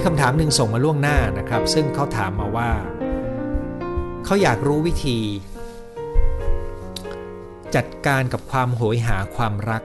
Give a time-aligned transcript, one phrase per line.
[0.00, 2.70] มีคำถามหนึ่งส่งมาล่วงหน้านะครับ ซึ่งเขาถามมาว่า
[4.24, 5.18] เขาอยากรู้วิธี
[7.76, 9.82] จัดการกับความโหยหาความรัก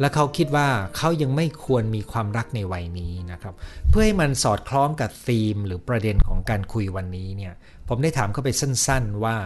[0.00, 3.54] และเขาคิดว่าเขายังไม่ควรมีความรักในวัยนี้นะครับ
[3.88, 7.54] เพื่อให้มันสอดคล้องกับธีมหรือประเด็นของการคุยวันนี้เนี่ย
[7.88, 9.36] ผมได้ถามเขาไปสั้น ๆว่า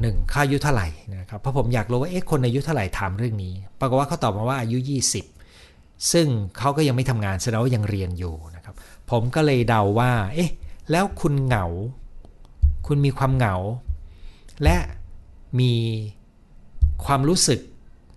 [0.00, 5.35] หนึ่งข้าอายุเท่าไหร่นะครับเพราะผมอยากรู้ว่าเอ๊ะคนอายุเท่าไหร่ถามเรื่องนี้ ปรากฏว่าเขาตอบมาว่าอายุ 20
[6.12, 6.26] ซึ่ง
[6.58, 8.74] เขาก็ยังไม่ทำงานแสดงว่ายังเรียนอยู่นะครับ
[9.10, 10.50] ผมก็เลยเดาว่า เอ๊ะ
[10.90, 11.66] แล้วคุณเหงา
[12.86, 13.56] คุณมีความเหงา
[14.62, 14.76] และ
[15.60, 15.74] มี
[17.04, 17.60] ความรู้สึก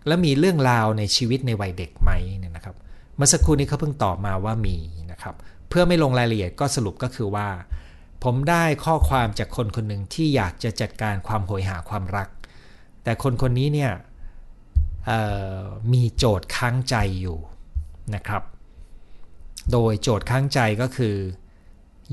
[0.07, 2.75] และมีเรื่องราวในชีวิตในวัยเด็กไหมเนี่ยนะครับ
[3.15, 4.77] เมื่อสักครู่นี้เขาเพิ่งตอบมาว่ามี
[5.11, 5.35] นะครับ
[5.69, 7.47] เพื่อไม่ลงรายละเอียดก็สรุปก็คือว่า
[8.23, 12.29] ผมได้ข้อความจากคนคนหนึ่งที่อยากจะจัดการความโหยหาความรัก
[13.03, 13.91] แต่คนคนนี้เนี่ย
[15.93, 17.37] มีโจทย์ค้างใจอยู่
[18.15, 18.43] นะครับ
[19.71, 21.15] โดยโจทย์ค้างใจก็คือ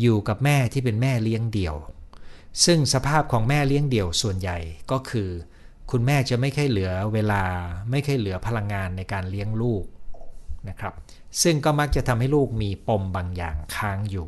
[0.01, 1.77] อยู่กับแม่ที่เป็นแม่เลี้ยงเดี่ยว
[2.65, 4.59] ซึ่งสภาพของแม่เลี้ยงเดี่ยวส่วนใหญ่
[4.91, 5.29] ก็คือ
[5.91, 7.43] คุณแม่จะไม่ค่อยเหลือเวลา
[7.91, 9.85] ไม่ค่อยเหลือพลังงานในการเลี้ยงลูก
[10.69, 10.95] นะครับ
[11.43, 14.27] ซึ่งก็มักจะทำให้ลูกมีปมบางอย่างค้างอยู่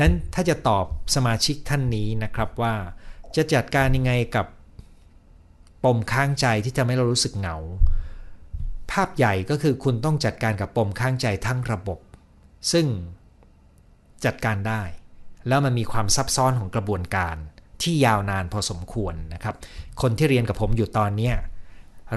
[0.00, 2.74] นั้นถ้าจะตอบสมาชิกท่านนี้นะครับว่า
[3.36, 4.46] จะจัดการยังไงกับ
[5.84, 7.56] ปมข้างใจที่ทำให้เรารู้สึกเหงา
[8.92, 11.98] ภาพใหญ่ก็คือคุณต้องจัดการกับปมข้างใจทั้งระบบ
[12.72, 12.86] ซึ่ง
[14.24, 14.82] จัดการได้
[15.48, 17.36] แล้วมันมีความซับซ้อนของกระบวนการ
[17.82, 19.54] ที่ยาวนานพอสมควรนะครับ
[20.02, 21.30] คนที่เรียนกับผมอยู่ตอนนี้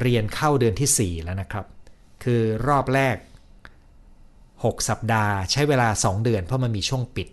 [0.02, 1.66] เรียนเข้าเดือนที่ 4 แล้วนะครับ
[2.24, 3.18] คือรอบแรก
[4.24, 7.28] 6 สัปดาห์ ใช้เวลา 2 เดือนเพราะมันมีช่วงปิด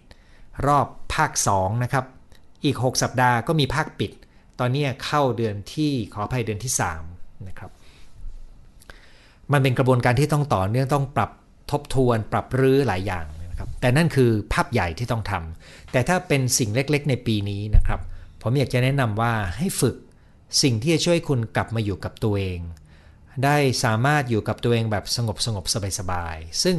[0.67, 2.05] รอบภาค2นะครับ
[2.65, 4.13] อีก 6 สัปดาห์ก็มีภาคปิด
[4.61, 6.73] ตอนนี้เข้าเดือนที่ขออภัยเดือนที่
[7.11, 7.71] 3นะครับ
[9.53, 11.31] มันเป็นกระบวนการที่ต้องต่อเนื่องต้องปรับ
[11.71, 18.01] ทบทวน ปรับรื้อหลายอย่างนะครับแต่นั่นคือภาพใหญ่ที่ต้องทำแต่ถ้าเป็นสิ่งเล็กๆ ในปีนี้นะครับ
[18.43, 19.97] ผมอยากจะแนะนำว่าให้ฝึก
[20.63, 22.61] สิ่งที่จะช่วยคุณกลับมาอยู่กับตัวเอง
[23.45, 25.65] ได้สามารถอยู่กับตัวเองแบบสงบสงบ
[25.99, 26.79] สบายๆซึ่ง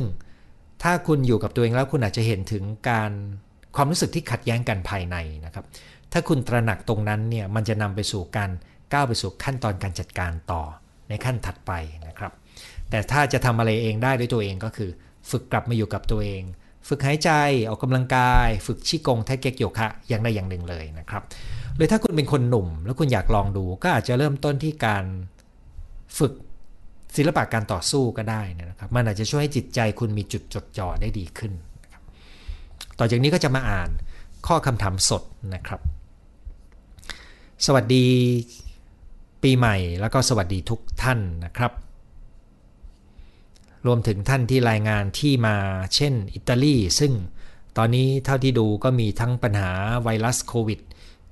[0.84, 3.12] ถ้าคุณอยู่กับตัวเองแล้วคุณอาจจะเห็นถึงการ
[3.76, 5.66] ความรู้สึกที่ขัดแย้งกันภายในนะครับ
[6.12, 8.50] ถ้าคุณตระหนักตรงนั้นเนี่ยมันจะนำไปสู่การ
[8.94, 10.64] ก้าวไปสู่ขั้นตอนการจัดการต่อ
[11.10, 11.72] ในขั้นถัดไป
[12.08, 12.32] นะครับ
[12.90, 14.90] แต่ถ้าจะทำอะไรเองได้ด้วยตัวเองก็คือ
[15.30, 16.44] ฝึกกลับมาอยู่กับตัวเอง
[16.88, 17.32] ฝึกหายใจ
[17.70, 21.24] ออกกำลังกาย ฝึกชิกงไทเก๊กโยคะอย่างใดอย่างหนึ่งเลยนะครับ
[21.76, 25.06] หรือถ้าคุณเป็นคนหนุ่ม แล้วคุณอยากลองดูก็อาจจะเริ่มต้นที่การ
[26.18, 26.34] ฝึก
[27.16, 31.52] ศิลปะการต่อสู้ก็ได้นะครับมันอาจจะช่วยให้จิตใจคุณมีจุดจดจ่อได้ดีขึ้น
[33.00, 33.90] ต่อจากนี้ก็จะมาอ่าน
[34.48, 35.24] ข้อคำถามสด
[35.56, 35.82] นะครับ
[37.66, 38.06] สวัสดี
[39.44, 41.72] ปีใหม่แล้วก็สวัสดีทุกท่านนะครับ
[43.88, 45.56] รวมถึงท่านที่รายงานที่มา
[45.96, 47.14] เช่นอิตาลีซึ่ง
[47.78, 49.72] ตอนนี้เท่าที่ดูก็มีทั้งปัญหา
[50.04, 50.80] ไวรัสโควิด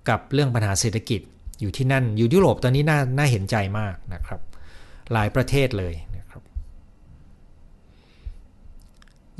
[0.10, 1.22] กับเรื่องปัญหาเศรษฐกิจ
[1.62, 4.42] อยู่ที่นั่นอยู่ยุโรปตอนนี้น่าน่าเห็นใจมากนะครับ
[5.14, 6.42] หลายประเทศเลยนะครับ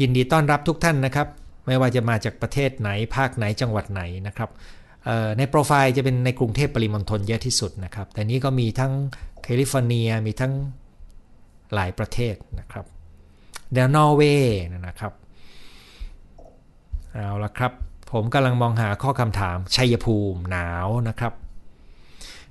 [0.02, 1.28] ยินดีต้อนรับทุกท่านนะครับ
[1.66, 4.50] ไม่ว่าจะมาจากประเทศไหนภาคไหนจังหวัดไหนนะครับ
[5.38, 8.94] ในโปรไฟล์จะเป็นในกรุงเทพปริมณฑลเยอะที่สุดนะครับ แต่นี้ก็มีทั้ง
[9.44, 10.54] แคลิฟอร์เนียมีทั้ง
[11.74, 12.86] หลายประเทศนะครับ
[13.76, 15.14] เดลนอร์เวย์นะครับ
[17.14, 17.72] เอาละครับ
[18.12, 21.34] ผมกำลังมองหาข้อคำถามชัยภูมิหนาวนะครับ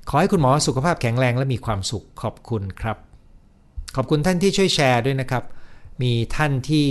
[0.08, 2.96] ขอให้คุณหมอสุขภาพแข็งแรงและมีความสุขขอบคุณครับ
[3.96, 5.44] ขอบคุณท่านที่ช่วยแชร์ด้วยนะครับ
[6.02, 6.88] มีท่านที่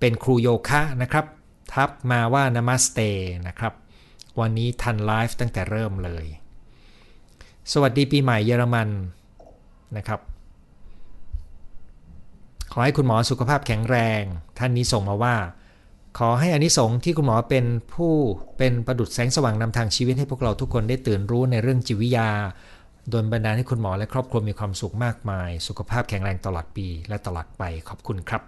[0.00, 1.26] เป็นครูโยคะนะครับ
[1.72, 3.00] ทักมาว่า namaste
[3.48, 3.72] นะครับ
[4.40, 6.24] วันนี้ทันไลฟ์ตั้งแต่เริ่มเลย
[7.72, 8.88] สวัสดีปีใหม่เยอรมัน
[9.96, 10.20] นะครับ
[12.72, 14.22] ขอให้คุณหมอสุขภาพแข็งแรง
[14.58, 15.36] ท่านนี้ส่งมาว่า
[16.18, 17.64] ขอให้อานิสงส์ที่คุณหมอเป็น
[17.94, 18.12] ผู้
[18.58, 22.30] เป็นประดุษแสงสว่างนำทางชีวิตให้พวกเราทุกคนได้ตื่นรู้ในเรื่องจิตวิทยา
[23.10, 28.42] โดนบันดาลให้คุณหมอและครอบครัวมีความสุขมากมาย สุขภาพแข็งแรงตลอดปีและตลอดไปขอบคุณครับ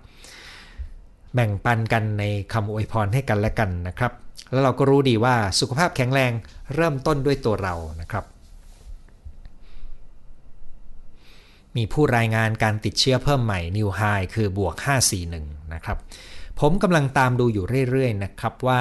[1.34, 4.12] แบ่งปันกันในคำอวยพรให้กันและกันนะครับ
[4.52, 6.32] แล้วเราก็รู้ดีว่าสุขภาพแข็งแรง
[6.74, 8.24] เริ่มต้นด้วยตัวเรานะครับ
[11.76, 14.74] มีผู้รายงานการติดเชื้อเพิ่มใหม่ New High คือบวก
[15.24, 15.98] 541 นะครับ
[16.60, 18.80] ผมกำลังตามดูอยู่เรื่อยๆ นะครับว่า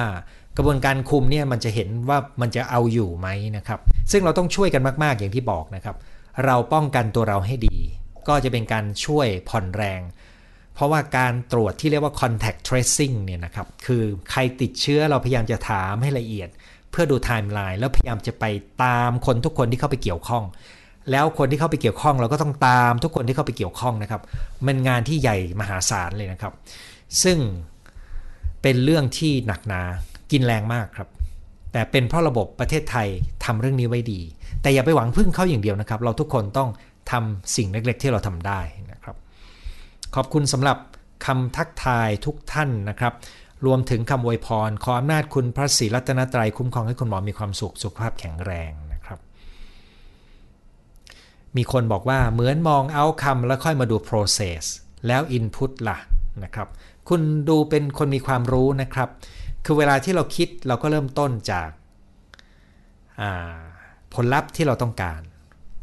[0.56, 5.96] กระบวนการคุมเนี่ยมันจะเห็นว่ามันจะเอาอยู่ไหมนะครับ ซึ่งเราต้องช่วยกันมากๆอย่างที่บอกนะครับ
[6.44, 7.78] เราป้องกันตัวเราให้ดี
[8.28, 10.00] ก็จะเป็นการช่วยผ่อนแรง
[10.74, 16.48] เพราะว่าการตรวจที่เรียกว่า contact tracing เนี่ยนะครับคือใครติดเชื้อเราพยายามจะถามให้ละเอียด
[16.90, 18.44] เพื่อดูไทม์ไลน์แล้วพยายามจะไป
[18.84, 20.44] ตามคนทุกคนที่เข้าไปเกี่ยวข้อง
[21.10, 24.22] แล้วคนที่เข้าไปเกี่ยวข้องเราก็ต้องตามทุกคนที่เข้าไปเกี่ยวข้องนะครับ
[24.66, 26.52] มันงานที่ใหญ่มหาศาลเลยนะครับ
[27.22, 27.38] ซึ่ง
[28.62, 29.82] เป็นเรื่องที่หนักหนา
[30.32, 31.08] กินแรงมากครับ
[31.72, 33.08] แต่เป็นเพราะระบบประเทศไทย
[33.44, 34.20] ทำเรื่องนี้ไว้ดี
[34.62, 36.68] แต่อย่าไปหวังพึ่งเขาอย่างเดียวนะครับ เราทุกคนต้อง
[37.10, 38.60] ทำสิ่งเล็กๆ ที่เราทำได้
[38.92, 39.16] นะครับ
[40.14, 40.76] ขอบคุณสำหรับ
[41.26, 43.12] คำทักทายทุกท่านนะครับ
[43.66, 48.72] รวมถึงคำอวยพร ขออำนาจคุณพระศรีรัตนตรัยคุ้มครองให้คุณหมอมีความสุขสุขภาพแข็งแรง
[51.56, 54.62] มีคนบอกว่าเหมือนมองเอาคำแล้วค่อยมาดู process
[55.06, 55.98] แล้ว input ล่ะ
[56.44, 56.68] นะครับ
[57.08, 59.08] คุณดูเป็นคนมีความรู้นะครับ
[59.64, 61.68] คือเวลาที่เราคิดเราก็เริ่มต้นจาก
[64.14, 65.20] ผลลัพธ์ที่เราต้องการ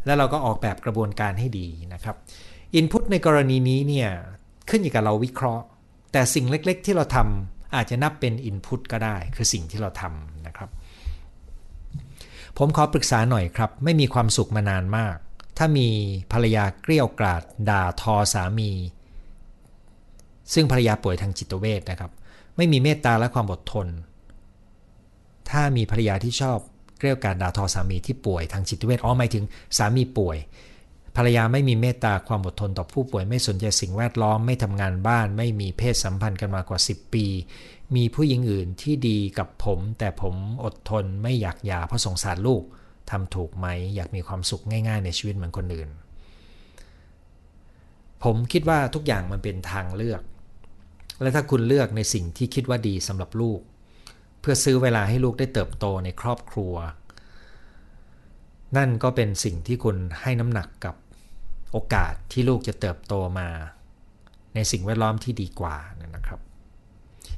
[0.06, 2.16] แล้วเราก็ออกแบบกระบวนการให้ดีนะครับ
[2.80, 4.10] Input ในกรณีนี้เนี่ย
[4.70, 5.66] ขึ้นอยู่กับเราวิเคราะห์
[6.12, 10.70] แต่สิ่งเล็กๆ ที่เราทำอาจจะนับเป็น Input ก็ได้ คือสิ่งที่เราทำนะครับ
[12.58, 15.16] ผมขอปรึกษาหน่อยครับ ไม่มีความสุขมานานมาก
[15.58, 15.88] ถ้ามี
[16.32, 18.72] ภรรยาเกลี้ยวกราดด่าทอสามี
[20.54, 22.12] ซึ่งภรรยาป่วยทางจิตเวชนะครับ
[22.58, 23.88] ไม่มีเมตตาและความอดทน
[25.50, 26.58] ถ้ามีภรรยาที่ชอบ
[26.98, 29.44] เกลี้ยวกราดด่าทอสามีที่ป่วยทางจิตเวชอ๋อหมายถึง
[29.78, 30.38] สามีป่วย
[31.16, 37.26] ภรรยาไม่มีเมตตาความอดทนต่อผู้ป่วยไม่สนใจสิ่งแวดล้อมไม่ทำงานบ้าน ไม่มีเพศสัมพันธ์กันมากว่า 10 ปี
[37.96, 42.64] มีผู้หญิงอื่นที่ดีกับผม แต่ผมอดทนไม่อยากหย่าเพราะสงสารลูก
[43.12, 45.90] ทำถูกไหมอยากมีความสุขง่าย ๆ ในชีวิตเหมือนคนอื่น
[48.24, 50.22] ผมคิดว่าทุกอย่างมันเป็นทางเลือก
[51.22, 53.60] และถ้าคุณเลือกในสิ่งที่คิดว่าดีสำหรับลูก
[54.42, 56.74] เพื่อซื้อเวลาให้ลูกได้เติบโตในครอบครัว
[58.78, 60.96] นั่นก็เป็นสิ่งที่คุณให้น้ำหนักกับ
[61.72, 63.50] โอกาสที่ลูกจะเติบโตมา
[64.56, 65.76] ในสิ่งแวดล้อมที่ดีกว่า
[66.16, 66.40] นะครับ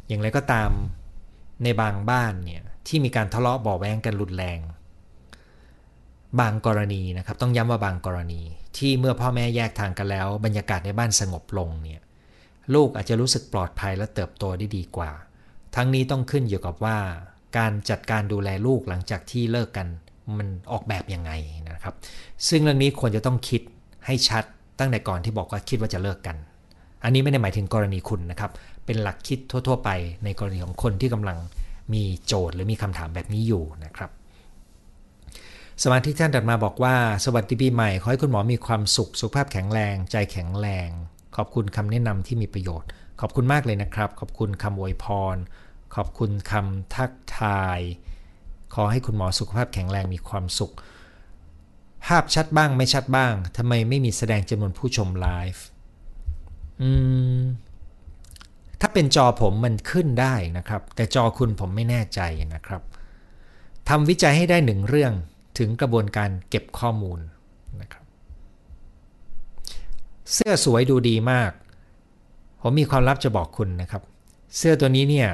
[0.07, 0.71] อย่างไรก็ตาม
[1.63, 4.59] ในบางบ้านเนี่ยที่มีการทะเลาะเบาแวงกันรุนแรง
[6.39, 8.41] บางกรณีนะครับต้องย้ำว่าบางกรณี
[8.77, 12.01] ที่เมื่อพ่อแม่แยกทางกันแล้ว บรรยากาศในบ้านสงบลงเนี่ย
[12.73, 15.11] ลูกอาจจะรู้สึกปลอดภัยและเติบโตได้ดีกว่า
[15.75, 16.97] ทั้งนี้ต้องขึ้นอยู่กับว่า
[17.57, 19.87] การจัดการดูแลลูกหลังจากที่เลิกกัน
[20.37, 21.31] มันออกแบบยังไง
[21.71, 21.95] นะครับ
[22.47, 23.61] ซึ่งเรื่องนี้ควรจะต้องคิด
[24.05, 24.43] ให้ชัด
[24.79, 26.37] ตั้งแต่ก่อนที่บอกว่าคิดว่าจะเลิกกัน
[27.03, 28.51] อันนี้ไม่ได้หมายถึงกรณีคุณนะครับ
[28.85, 29.89] เป็นหลักคิดทั่ว ๆ ไป
[30.23, 31.37] ในกรณีของคนที่กำลัง
[31.93, 34.11] มีโจทย์หรือมีคำถามแบบนี้อยู่นะครับ
[35.83, 36.95] สมาธิท่านตัดมาบอกว่า
[37.25, 40.89] สวัสดีปีใหม่ ขอให้คุณหมอมีความสุข สุขภาพแข็งแรง ใจแข็งแรง
[41.35, 42.89] ขอบคุณคำแนะนำที่มีประโยชน์
[43.19, 45.05] ขอบคุณมากเลยนะครับ ขอบคุณคำอวยพ
[45.35, 45.37] ร
[45.95, 47.79] ขอบคุณคำทักทาย
[48.73, 50.73] ขอให้คุณหมอสุขภาพแข็งแรงมีความสุข
[52.05, 55.63] ภาพชัดบ้างไม่ชัดบ้างทำไมไม่มีแสดงจำนวนผู้ชมไลฟ์
[56.81, 56.91] อื
[57.37, 57.39] ม
[58.81, 62.21] ถ้าเป็นจอผมมันขึ้นได้นะครับ แต่จอคุณผมไม่แน่ใจ
[62.53, 62.81] นะครับ
[63.89, 65.13] ทำวิจัยให้ได้หนึ่งเรื่อง
[65.57, 67.19] ถึงกระบวนการเก็บข้อมูล
[67.81, 68.05] นะครับ
[70.33, 71.51] เสื้อสวยดูดีมาก
[72.61, 74.03] ผมมีความลับจะบอกคุณนะครับ
[74.57, 75.29] เสื้อตัวนี้เนี่ย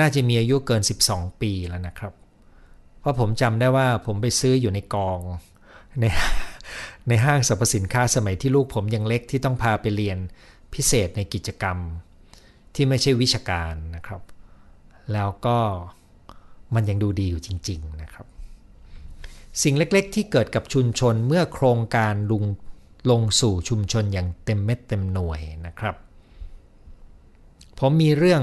[0.00, 2.12] น่าจะมีอายุเกิน 12 ปีแล้วนะครับ
[3.00, 5.18] เพราะผมจำได้ว่าผมไปซื้ออยู่ในกอง
[6.00, 6.04] ใน
[7.08, 10.18] ในห้างสรรพสินค้าสมัยที่ลูกผมยังเล็กที่ต้องพาไปเรียน
[10.74, 11.78] พิเศษในกิจกรรม
[12.74, 14.22] ที่ไม่ใช่วิชาการนะครับ
[15.12, 15.58] แล้วก็
[16.74, 18.26] มันยังดูดีอยู่จริง ๆ นะครับ
[19.62, 22.44] สิ่งเล็กๆ ที่เกิดกับชุมชนเมื่อโครงการลง
[23.10, 25.94] ลงสู่ชุมชนอย่างเต็มเม็ดเต็มหน่วยนะครับ
[27.78, 28.42] ผมมีเรื่อง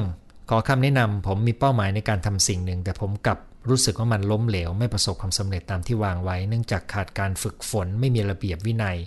[0.49, 3.39] ขอคำแนะนำผมมีเป้าหมายในการทำสิ่งหนึ่ง แต่ผมกลับ
[3.69, 8.97] รู้สึกว่ามันล้มเหลว ไม่ประสบความสำเร็จตามที่วางไว้ เนื่องจากขาดการฝึกฝนไม่มีระเบียบวินัย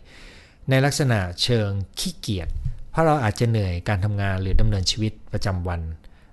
[0.70, 1.68] ในลักษณะเชิง
[1.98, 2.48] ขี้เกียจ
[2.90, 5.80] เพราะเราอาจจะเหนื่อยการทำงานหรือดำเนินชีวิตประจำวัน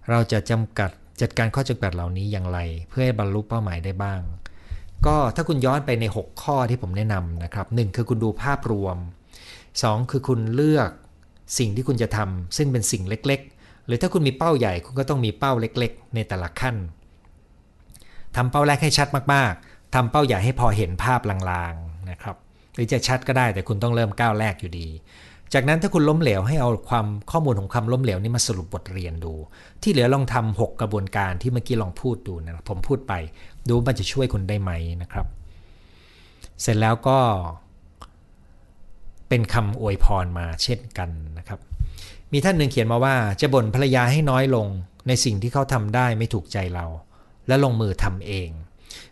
[0.10, 2.60] เราจะจำกัดจัดการข้อจำกัดเหล่านี้อย่างไร
[2.90, 4.22] เพื่อให้บรรลุเป้าหมายได้บ้าง
[5.06, 8.98] ก็ถ้าคุณย้อนไปใน 6 ข้อที่ผมแนะนำนะครับ 1 คือคุณดูภาพรวม
[9.54, 10.90] 2 คือคุณเลือก
[11.58, 16.76] สิ่งที่คุณจะทำซึ่งเป็นสิ่งเล็ก ๆ หรือถ้าคุณมีเป้าใหญ่คุณก็ต้องมีเป้าเล็ก ๆ ในแต่ละขั้น
[18.36, 22.36] ทำเป้าแรกให้ชัดมากๆทำเป้าใหญ่ให้พอเห็นภาพลางๆนะครับ
[22.76, 24.88] หรือจะชัดก็ได้แต่คุณต้องเริ่มก้าวแรกอยู่ดี
[25.54, 29.34] จากนั้นถ้าคุณล้มเหลวให้เอาความข้อมูลของคำล้มเหลวนี้มาสรุปบทเรียนดู
[29.84, 33.14] ที่เหลือลองทำ6กระบวนการที่เมื่อกี้ลองพูดดูนะผมพูดไป
[33.70, 35.26] ดูมันจะช่วยคุณได้ไหมนะครับ
[36.62, 37.20] เสร็จแล้วก็
[39.30, 41.60] เป็นคำอวยพรมาเช่นกันนะครับ
[42.34, 44.68] มีท่านหนึ่งเขียนมาว่าจะบ่นภรรยาให้น้อยลง
[45.08, 46.86] ในสิ่งที่เขาทำได้ไม่ถูกใจเรา
[47.48, 48.50] และลงมือทำเอง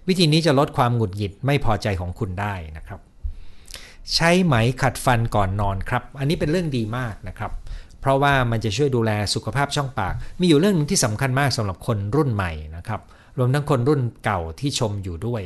[0.08, 3.00] วิธีนี้จะลดความหงุดหงิดไม่พอใจของคุณได้นะครับ
[4.16, 7.52] ใช้ไหมขัดฟันก่อนนอนครับ อันนี้เป็นเรื่องดีมากนะครับ
[8.02, 13.02] เพราะว่ามันจะช่วยดูแลสุขภาพช่องปาก มีอยู่เรื่องนึงที่สำคัญมากสำหรับคนรุ่นใหม่นะครับ
[13.38, 15.44] รวมทั้งคนรุ่นเก่าที่ชมอยู่ด้วย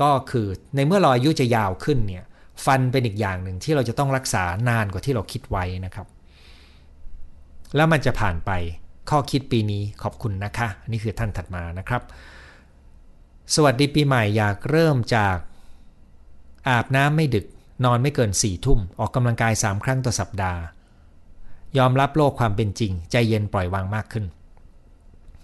[0.00, 2.24] ก็คือในเมื่อเราอายุจะยาวขึ้นเนี่ย
[2.64, 6.06] ฟันเป็นอีกอย่างหนึ่งที่เราจะต้องรักษานานกว่าที่เราคิดไว้นะครับ
[7.76, 8.50] แล้วมันจะผ่านไป
[9.10, 12.02] ข้อคิดปีนี้ขอบคุณนะคะ นี่คือท่านถัดมานะครับ
[13.54, 15.36] สวัสดีปีใหม่อยากเริ่มจาก
[16.68, 17.46] อาบน้ำไม่ดึก
[17.84, 20.60] นอนไม่เกิน4ี่ทุ่ม ออกกำลังกาย3ครั้งต่อสัปดาห์
[21.78, 24.24] ยอมรับโลกความเป็นจริง ใจเย็นปล่อยวางมากขึ้น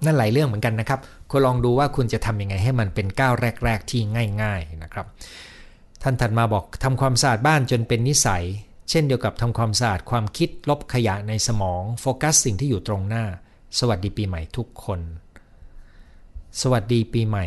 [0.04, 1.00] นั่นหลายเรื่องเหมือนกันนะครับ
[1.30, 4.00] คุณลองดูว่าคุณจะทำยังไงให้มันเป็นก้าวแรก ๆ ที่
[4.42, 5.06] ง่าย ๆนะครับ
[6.02, 8.44] ท่านถัดมาบอกทำความสะอาดบ้านจนเป็นนิสัย
[8.90, 13.24] เช่นเดียวกับทำความสะอาดความคิดลบขยะในสมอง โฟกัสสิ่งที่อยู่ตรงหน้า
[13.78, 15.00] สวัสดีปีใหม่ทุกคน
[16.60, 17.46] สวัสดีปีใหม่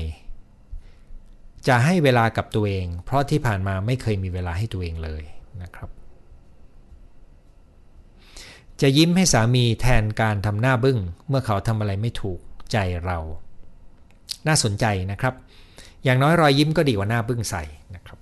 [1.67, 5.24] จะให้เวลากับตัวเอง เพราะที่ผ่านมาไม่เคยมีเวลาให้ตัวเองเลย
[5.62, 5.89] นะครับ
[8.81, 10.97] จะยิ้มให้สามีแทนการทำหน้าบึ้ง
[11.27, 12.39] เมื่อเขาทำอะไรไม่ถูก
[12.71, 13.17] ใจเรา
[14.47, 15.33] น่าสนใจนะครับ
[16.03, 17.63] อย่างน้อยรอยยิ้มก็ดีกว่าหน้าบึ้งใส่
[17.95, 18.19] นะครับ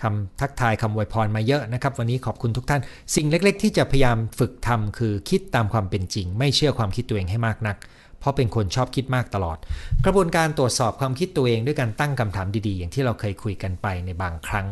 [0.00, 2.80] คำทักทายคำอวยพรมาเยอะนะครับ วันนี้ขอบคุณทุกท่าน
[3.14, 7.76] สิ่งเล็ก ๆ ที่จะพยายามฝึกทำคือคิดตามความเป็นจริง ไม่เชื่อความคิดตัวเองให้มากนัก
[8.24, 9.58] เพราะเป็นคนชอบคิดมากตลอด
[10.04, 14.66] กระบวนการตรวจสอบความคิดตัวเองด้วยการตั้งคำถามดีๆ อย่างที่เราเคยคุยกันไปในบางครั้ง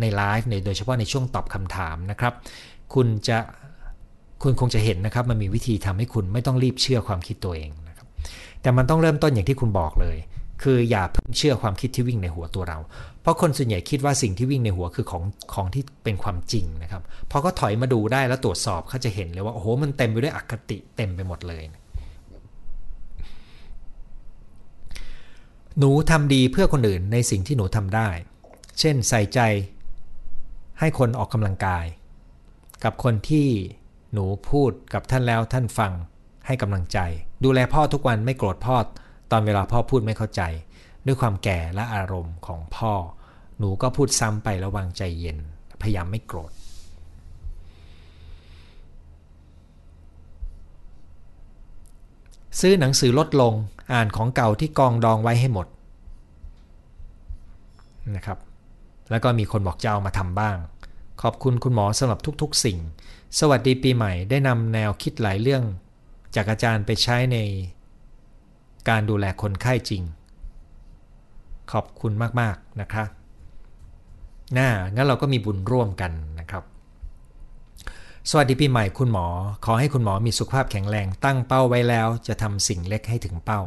[0.00, 2.34] ในไลฟ์ในโดยเฉพาะในช่วงตอบคำถามนะครับ
[2.94, 3.38] คุณจะ
[4.42, 8.06] คุณคงจะเห็นนะครับ มันมีวิธีทำให้คุณไม่ต้องรีบเชื่อความคิดตัวเองนะครับ
[8.62, 10.16] แต่มันต้องเริ่มต้นอย่างที่คุณบอกเลย
[10.62, 12.78] คืออย่าเพิ่งเชื่อความคิดที่วิ่งในหัวตัวเรา
[13.22, 15.22] เพราะคนส่วนใหญ่คิดว่าสิ่งที่วิ่งในหัวคือของ
[15.54, 21.62] ของที่เป็นความจริงนะครับพอเขาถอยมาดูได้แล้วตรวจสอบเขาจะเห็นเลยว่าโอ้โหมันเต็มไปด้วยอคติเต็มไปหมดเลย
[25.80, 28.08] หนูทำดีเพื่อคนอื่นในสิ่งที่หนูทำได้
[28.78, 29.40] เช่นใส่ใจ
[30.78, 31.86] ให้คนออกกำลังกาย
[32.84, 33.48] กับคนที่
[34.12, 35.92] หนูพูดกับท่านแล้วท่านฟัง
[36.46, 36.98] ให้กำลังใจ
[37.44, 38.76] ดูแลพ่อทุกวันไม่โกรธพ่อ
[39.30, 40.42] ตอนเวลาพ่อพูดไม่เข้าใจ
[41.06, 42.92] ด้วยความแก่และอารมณ์ของพ่อ
[43.58, 45.38] หนูก็พูดซ้ำไปแล้ววางใจเย็น
[45.82, 46.52] พยายามไม่โกรธ
[52.60, 53.54] ซื้อหนังสือลดลง
[53.92, 55.66] อ่านของเก่าที่กองดองไว้ให้หมด
[58.16, 58.38] นะครับ
[59.10, 60.56] แล้วก็มีคนบอกจะเอามาทำบ้าง
[61.22, 62.78] ขอบคุณคุณหมอสำหรับทุกๆ สิ่ง
[63.38, 65.64] สวัสดีปีใหม่ได้นำแนวคิดหลายเรื่อง
[66.34, 67.38] จากอาจารย์ไปใช้ใน
[68.88, 70.02] การดูแลคนไข้จริง
[71.72, 73.04] ขอบคุณมากๆนะคะ
[74.58, 76.64] น่างั้นเราก็มีบุญร่วมกันนะครับ
[78.30, 79.26] สวัสดีปีใหม่คุณหมอ
[79.64, 83.60] ขอให้คุณหมอมีสุขภาพแข็งแรงตั้งเป้าไว้แล้ว จะทำสิ่งเล็กให้ถึงเป้า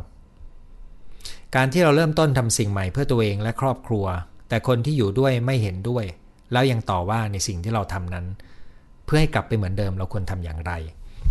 [1.55, 4.05] การที่เราเริ่มต้นทำสิ่งใหม่เพื่อตัวเองและครอบครัว
[4.49, 6.05] แต่คนที่อยู่ด้วยไม่เห็นด้วย
[6.51, 8.25] แล้วยังต่อว่าในสิ่งที่เราทำนั้น
[9.05, 10.71] เพื่อให้กลับไปเหมือนเดิมเราควรทำอย่างไร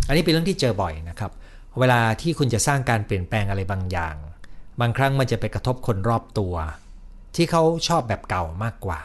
[0.07, 1.31] อันนี้เป็นเรื่องที่เจอบ่อยนะครับ
[1.79, 4.15] เวลาที่คุณจะสร้างการเปลี่ยนแปลงอะไรบางอย่าง
[4.81, 6.53] บางครั้งมันจะไปกระทบคนรอบตัว
[7.35, 9.01] ที่เขาชอบแบบเก่ามากกว่า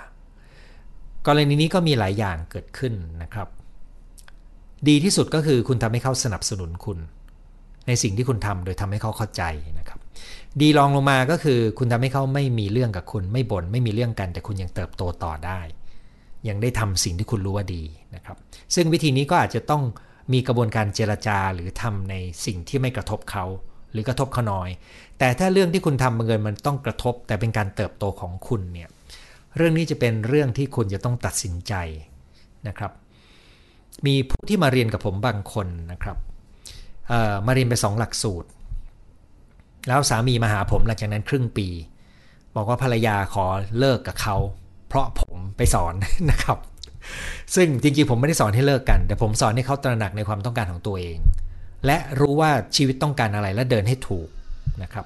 [1.26, 3.48] กรณีนี้ก็มีหลายอย่างเกิดขึ้นนะครับ
[4.88, 6.98] ดีที่สุดก็คือคุณทำให้เขาสนับสนุนคุณ
[7.86, 9.42] ในสิ่งที่คุณทำโดยทำให้เขาเข้าใจ
[9.78, 9.98] นะครับ
[10.60, 15.60] ดีรองลงมาก็คือคุณทำให้เขาไม่มีเรื่องกับคุณ ไม่บน่นไม่มีเรื่องกัน แต่คุณยังเติบโตต่อได้
[16.48, 17.82] ยังได้ทำสิ่งที่คุณรู้ว่าดี
[18.14, 18.36] นะครับ
[18.74, 19.82] ซึ่งวิธีนี้ก็อาจจะต้อง
[20.32, 22.14] มีกระบวนการเจรจาหรือทำใน
[22.46, 23.44] สิ่งที่ไม่กระทบเขา
[23.92, 24.68] หรือกระทบเขาน้อย
[25.18, 28.88] แต่ถ้าเรื่องที่คุณทำบังเอิญมันต้องกระทบ แต่เป็นการเติบโตของคุณเนี่ย
[29.56, 31.74] เรื่องนี้จะเป็นเรื่องที่คุณจะต้องตัดสินใจ
[32.68, 32.92] นะครับ
[34.06, 36.16] มีผู้ที่มาเรียนกับผมบางคนนะครับ
[37.46, 38.48] มาเรียนไปสองหลักสูตร
[39.88, 41.68] แล้วสามีมาหาผมหลังจากนั้นครึ่งปี
[42.56, 43.46] บอกว่าภรรยาขอ
[43.78, 44.36] เลิกกับเขา
[44.88, 45.94] เพราะผมไปสอน
[46.30, 46.58] นะครับ
[47.54, 51.18] ซึ่งจริงๆผมไม่ได้สอนให้เลิกกัน แต่ผมสอนให้เขาตระหนักในความต้องการของตัวเอง
[51.86, 54.28] และรู้ว่าชีวิตต้องการอะไรและเดินให้ถูก
[54.82, 55.04] นะครับ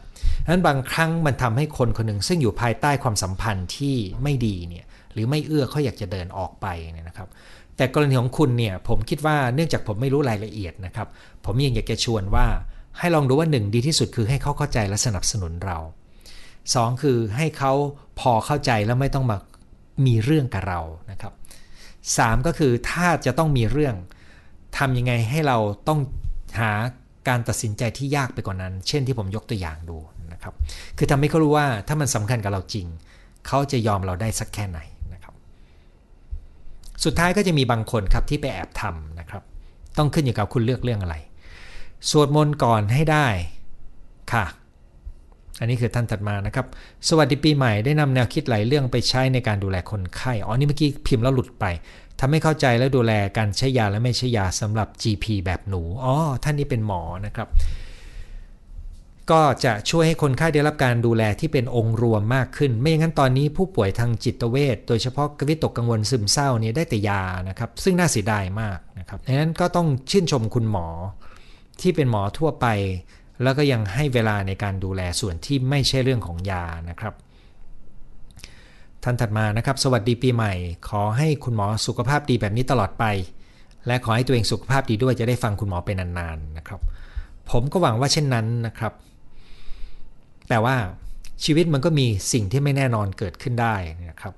[0.48, 7.28] นั้นบางครั้งมันทำให้คนคนหนึ่งซึ่งอยู่ภายใต้ความสัมพันธ์ที่ไม่ดีเนี่ย หรือไม่เอื้อเขาอยากจะเดินออกไปเนี่ยนะครับ
[7.76, 11.08] แต่กรณีของคุณเนี่ยผมคิดว่าเนื่องจากผมไม่รู้รายละเอียดนะครับ
[11.44, 12.46] ผมยังอยากจะชวนว่า
[12.98, 15.78] ให้ลองดูว่าหนึ่งดีที่สุดคือให้เขาเข้าใจและสนับสนุนเรา
[16.40, 17.72] 2คือให้เขา
[18.20, 19.36] พอเข้าใจแล้วไม่ต้องมา
[20.06, 21.32] มีเรื่องกับเรานะครับ
[21.90, 23.94] 3ก็คือถ้าจะต้องมีเรื่อง
[24.78, 26.00] ทำยังไงให้เราต้อง
[26.60, 26.72] หา
[27.28, 29.98] การตัดสินใจที่ยากไปกว่านนั้น เช่นที่ผมยกตัวอย่างดู
[30.32, 30.54] นะครับ
[30.98, 32.86] คือทำให้เขารู้ว่าถ้ามันสำคัญกับเราจริง
[33.46, 34.78] เขาจะยอมเราได้สักแค่ไหน
[37.04, 39.42] สุดท้ายก็จะมีบางคนครับที่ไปแอบทำนะครับ
[39.98, 41.16] ต้องขึ้นอยู่กับคุณเลือกเรื่องอะไร
[42.10, 43.26] สวดมนต์ก่อนให้ได้
[44.32, 44.44] ค่ะ
[45.60, 46.66] อันนี้คือท่านถัดมานะครับ
[47.08, 51.64] สวัสดีปีใหม่ได้นำแนวคิดหลายเรื่องไปใช้ในการดูแลคนไข้อ๋อนี่เมื่อกี้พิมพ์แล้วหลุดไป
[52.20, 56.14] ทำให้เข้าใจและดูแลการใช้ยาและไม่ใช้ยาสำหรับ GP แบบหนูอ๋อ
[56.44, 57.48] ท่านนี้เป็นหมอนะครับ
[59.32, 70.86] ก็จะช่วยให้คนไข้ได้รับการดูแลที่เป็นองค์รวมมากขึ้น ไม่อย่างนั้นตอนนี้ผู้ป่วยทางจิตเวชโดยเฉพาะกวิตกกังวลซึมเศร้านี่ได้แต่ยานะครับ ซึ่งน่าเสียดายมากนะครับดังนั้นก็ต้องชื่นชมคุณหมอ
[71.80, 72.66] ที่เป็นหมอทั่วไป
[73.42, 77.14] แล้วก็ยังให้เวลาในการดูแลส่วนที่ไม่ใช่เรื่องของยานะครับ
[79.04, 80.52] ท่านถัดมานะครับ สวัสดีปีใหม่
[80.88, 83.04] ขอให้คุณหมอสุขภาพดีแบบนี้ตลอดไป
[83.86, 86.80] และขอให้ตัวเองสุขภาพดีด้วยจะได้ฟังคุณหมอไปนานๆนะครับ
[87.50, 88.92] ผมก็หวังว่าเช่นนั้นนะครับ
[90.50, 90.76] แต่ว่า
[91.44, 93.74] ชีวิตมันก็มีสิ่งที่ไม่แน่นอนเกิดขึ้นได้
[94.10, 94.34] นะครับ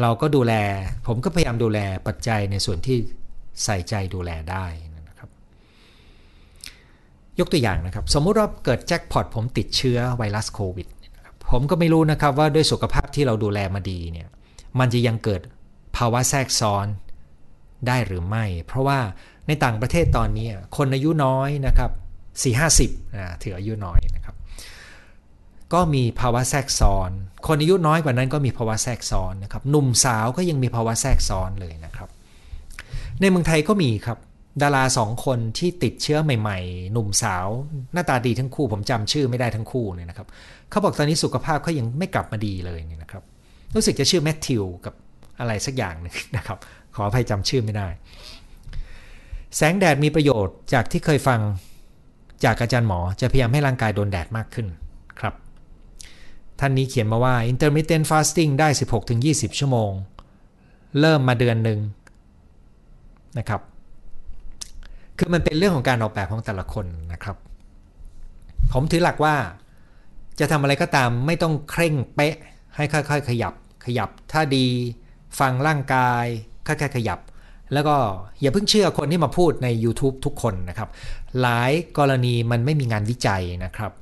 [0.00, 0.54] เราก็ดูแล
[1.06, 2.96] ผมก็พยายามดูแลปัจจัยในส่วนที่
[3.64, 4.66] ใส่ใจดูแลได้
[5.08, 5.28] นะครับ
[7.38, 10.86] ยกตัวอย่างนะครับ สมมุติว่าเกิดแจ็คพอตผมติดเชื้อไวรัสโควิด
[11.50, 14.28] ผมก็ไม่รู้นะครับว่าด้วยสุขภาพที่เราดูแลมาดีเนี่ย
[14.78, 15.40] มันจะยังเกิด
[15.96, 16.86] ภาวะแทรกซ้อน
[17.86, 18.98] ได้หรือไม่ เพราะว่า
[19.46, 21.90] ในต่างประเทศตอนนี้คนอายุน้อยนะครับ
[22.32, 24.25] 4 50นะถืออายุน้อยนะครับ
[25.76, 27.10] ก็มีภาวะแทรกซ้อน
[27.46, 32.08] คนอายุน้อยกว่านั้นก็มีภาวะแทรกซ้อนนะครับ หนุ่มสาวก็ยังมีภาวะแทรกซ้อนเลยนะครับ
[33.20, 34.18] ในเมืองไทยก็มีครับ
[34.62, 37.46] ดาราสองคนที่ติดเชื้อใหม่ ๆ หนุ่มสาว
[37.92, 40.26] หน้าตาดีทั้งคู่ผมจำชื่อไม่ได้ทั้งคู่เนี่ยนะครับ
[40.70, 43.22] เขาบอกตอนนี้สุขภาพเขายังไม่กลับมาดีเลยเนี่ยนะครับ
[43.74, 44.94] รู้สึกจะชื่อแมทธิวกับ
[45.40, 46.58] อะไรสักอย่างนึงนะครับ
[46.94, 47.88] ขออภัยจำชื่อไม่ได้
[49.56, 51.40] แสงแดดมีประโยชน์จากที่เคยฟัง
[52.44, 54.66] จากอาจารย์หมอจะพยายามให้ร่างกายโดนแดดมากขึ้น
[56.60, 58.68] ท่านนี้เขียนมาว่า intermittent fasting ได้
[59.14, 59.92] 16-20 ชั่วโมง
[61.00, 61.80] เริ่มมาเดือนหนึ่ง
[63.38, 63.60] นะครับ
[65.18, 67.36] คือมันเป็นเรื่องของการออกแบบของแต่ละคนนะครับ
[68.72, 69.34] ผมถือหลักว่า
[70.40, 72.34] จะทำอะไรก็ตามไม่ต้องเคร่งเป๊ะ
[72.76, 73.54] ให้ค่อยๆ ขยับ
[73.86, 74.66] ขยับ ถ้าดี
[75.38, 76.24] ฟังร่างกาย
[76.66, 77.18] ค่อยๆ ขยับ
[77.72, 77.96] แล้วก็
[78.40, 80.88] อย่าเพิ่งเชื่อคนที่มาพูดใน YouTube ทุกคนนะครับ
[81.40, 83.92] หลายกรณีมันไม่มีงานวิจัยนะครับ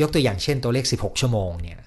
[0.00, 1.78] ยกตัวอย่างเช่นตัวเลข 16 ชั่วโมงเนี่ย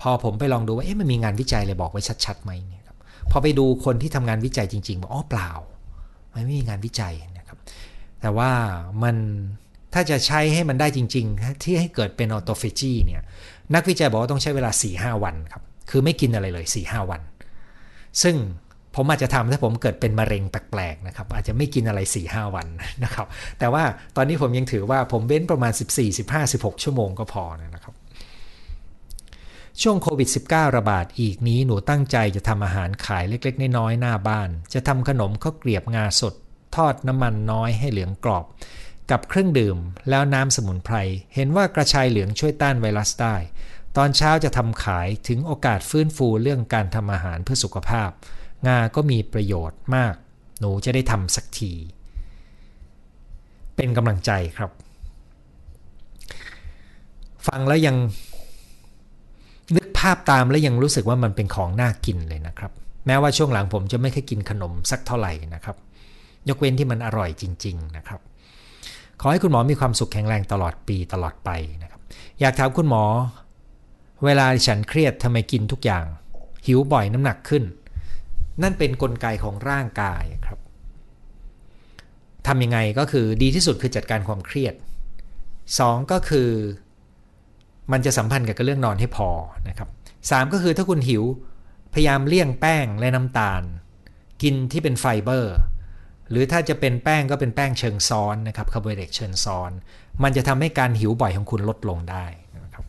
[0.00, 2.96] พอผมไปลองดูว่าเอ๊ะมันมีงานวิจัยเลยบอกไว้ชัดๆไหมเนี่ยครับ
[3.30, 5.50] พอไปดูคนที่ทำงานวิจัยจริงๆบอกอ๋อเปล่า
[6.34, 7.58] มันไม่มีงานวิจัยนะครับ
[8.20, 8.50] แต่ว่า
[9.02, 9.16] มัน
[9.94, 13.22] ถ้าจะใช้ให้มันได้จริง ๆ ที่ให้เกิดเป็นออโตเฟจีเนี่ย
[13.74, 17.20] นักวิจัยบอกว่าต้องใช้เวลา 4-5 วันครับคือไม่กินอะไรเลย 4-5 วัน
[18.22, 18.36] ซึ่ง
[18.96, 22.66] ผมอาจจะทำถ้าผมเกิดเป็นมะเร็งแปลกๆนะครับอาจจะไม่กินอะไร 4-5 วัน
[23.04, 23.26] นะครับ
[23.58, 23.84] แต่ว่า
[24.16, 25.72] ตอนนี้ผมยังถือว่าผมเว้นประมาณ
[26.28, 27.94] 14-15-16 ชั่วโมงก็พอนะครับ
[29.82, 36.34] ช่วงโควิด -19 ระบาดอีกนี้หนูตั้งใจจะทำอาหารขายเล็กๆ น้อยๆหน้าบ้าน จะทำขนมข้าวเกลียบงาสด
[36.76, 38.44] ทอดน้ำมันน้อยให้เหลืองกรอบ
[39.10, 39.78] กับเครื่องดื่ม
[40.10, 40.96] แล้วน้ำสมุนไพร
[41.34, 43.36] เห็นว่ากระชายเหลืองช่วยต้านไวรัสได้
[43.96, 48.10] ตอนเช้าจะทำขายถึงโอกาสฟื้นฟูเรื่องการทำอาหารเพื่อสุขภาพ
[48.66, 50.14] งาก็มีประโยชน์มาก
[50.60, 51.72] หนูจะได้ทำสักที
[53.76, 54.70] เป็นกำลังใจครับ
[57.46, 57.96] ฟังแล้วยัง
[59.76, 62.72] นึกภาพตามแล้วยังรู้สึกว่ามันเป็นของน่ากินเลยนะครับ
[63.06, 65.76] แม้ว่าช่วงหลังผมจะไม่เคยกินขนมสักเท่าไหร่นะครับ
[66.48, 68.20] ยกเว้นที่มันอร่อยจริง ๆ นะครับ
[69.20, 71.50] ขอให้คุณหมอมีความสุขแข็งแรงตลอดปีตลอดไป
[71.82, 72.00] นะครับ
[72.40, 73.04] อยากถามคุณหมอ
[74.24, 76.04] เวลาฉันเครียดทำไมกินทุกอย่าง
[76.66, 77.64] หิวบ่อยน้ำหนักขึ้น
[78.62, 80.58] นั่นเป็นนกลไกของร่างกายครับ
[82.46, 84.74] ทำยังไงก็คือดีที่สุดคือจัดการความเครียด
[85.42, 86.50] 2 ก็คือ
[87.92, 89.28] มันจะสัมพันธ์กับเรื่องนอนให้พอ
[89.68, 89.88] นะครับ
[90.30, 91.24] สก็คือถ้าคุณหิว
[91.92, 93.62] พยายามเลี่ยงแป้งและน้ำตาล
[94.42, 95.56] กินที่เป็นไฟเบอร์
[96.30, 99.70] หรือถ้าจะเป็นแป้งก็เป็นแป้งเชิงซ้อนนะครับคาร์โบไฮเดรตเชิงซ้อน
[100.22, 102.26] มันจะทำให้การหิวบ่อยของคุณลดลงได้
[102.64, 102.84] นะครับ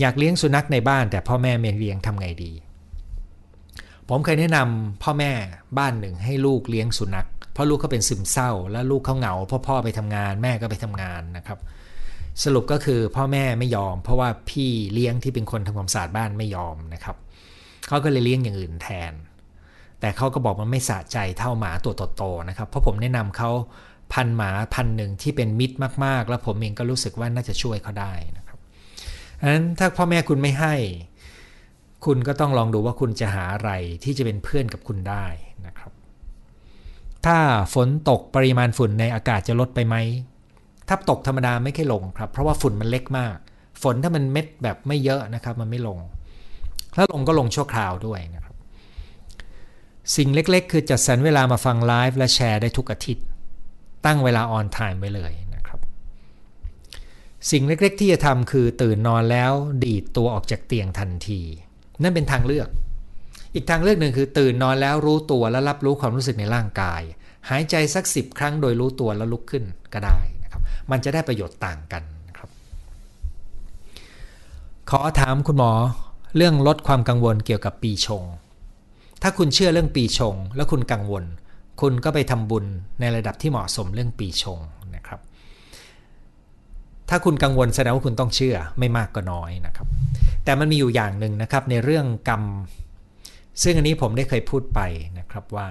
[0.00, 2.52] อยากเลี้ยงสุนัขในบ้านแต่พ่อแม่ไม่เลี้ยงทำไงดี
[4.08, 5.32] ผมเคยแนะนำพ่อแม่
[5.78, 11.58] บ้านหนึ่งให้ลูกเลี้ยงสุนัขเพราะลูกเขาเป็นซึมเศร้า แล้วลูกเขาเหงาเพราะพ่อไปทำงานแม่ก็ไปทำงานนะครับ
[12.44, 17.16] สรุปก็คือพ่อแม่ไม่ยอม เพราะว่าพี่เลี้ยงที่เป็นคนทำความสะอาดบ้านไม่ยอมนะครับ
[17.88, 19.12] เขาก็เลยเลี้ยงอย่างอื่นแทน
[20.00, 23.50] แต่เขาก็บอกมันไม่สะใจเท่าหมาตัวโตๆนะครับ เพราะผมแนะนำเขา
[24.12, 28.58] พันหมาพันหนึ่งที่เป็นมิตรมาก ๆ แล้วผมเองก็รู้สึกว่าน่าจะช่วยเขาได้นะครับ
[29.40, 30.74] อันนั้นถ้าพ่อแม่คุณไม่ให้
[32.04, 33.70] คุณก็ต้องลองดูว่าคุณจะหาอะไร
[34.04, 35.26] ที่จะเป็นเพื่อนกับคุณได้
[35.66, 35.92] นะครับ
[37.26, 37.38] ถ้า
[37.74, 39.96] ฝนตกปริมาณฝุ่นในอากาศจะลดไปไหม
[40.88, 43.36] ถ้าตกธรรมดาไม่ค่อยลงครับ เพราะว่าฝุ่นมันเล็กมาก
[43.82, 45.98] ฝนถ้ามันเม็ดแบบไม่เยอะนะครับ มันไม่ลง
[46.96, 48.54] ถ้าลงก็ลงชั่วคราวด้วยนะครับ
[50.16, 53.24] สิ่งเล็กๆ คือจัดสรรเวลามาฟังไลฟ์และแชร์ได้ทุกอาทิตย์
[54.06, 55.80] ตั้งเวลา on time ไว้เลยนะครับ
[57.50, 59.52] สิ่งเล็กๆ ที่จะทำคือตื่นนอนแล้ว
[59.84, 61.42] ดีดตัวออกจากเตียงทันที
[62.02, 62.68] นั่นเป็นทางเลือก
[63.54, 67.02] อีกทางเลือกหนึ่งคือตื่นนอนแล้วรู้ตัวและรับรู้ความรู้สึกในร่างกาย
[67.50, 72.48] หายใจสักสิบครั้งโดยรู้ตัวแล้วลุกขึ้นก็ได้นะครับ มันจะได้ประโยชน์ต่างกันนะครับ
[74.90, 75.72] ขอถามคุณหมอ
[76.36, 78.24] เรื่องลดความกังวลเกี่ยวกับปีชง
[79.22, 81.24] ถ้าคุณเชื่อเรื่องปีชง แล้วคุณกังวล
[81.80, 82.64] คุณก็ไปทำบุญ
[83.00, 84.58] ในระดับที่เหมาะสมเรื่องปีชง
[87.14, 89.86] ถ้าคุณกังวลแสดงว่าคุณต้องเชื่อไม่มากก็น้อยนะครับ
[90.44, 92.42] แต่มันมีอยู่อย่างหนึ่งนะครับในเรื่องกรรม
[93.62, 94.80] ซึ่งอันนี้ผมได้เคยพูดไป
[95.18, 95.68] นะครับว่า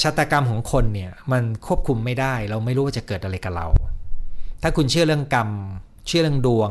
[0.00, 3.68] ชะตากรรมของคนเนี่ยมันควบคุมไม่ได้ เราไม่รู้ว่าจะเกิดอะไรกับเรา
[4.62, 5.48] ถ้าคุณเชื่อเรื่องกรรม
[6.06, 6.70] เชื่อเรื่องดวง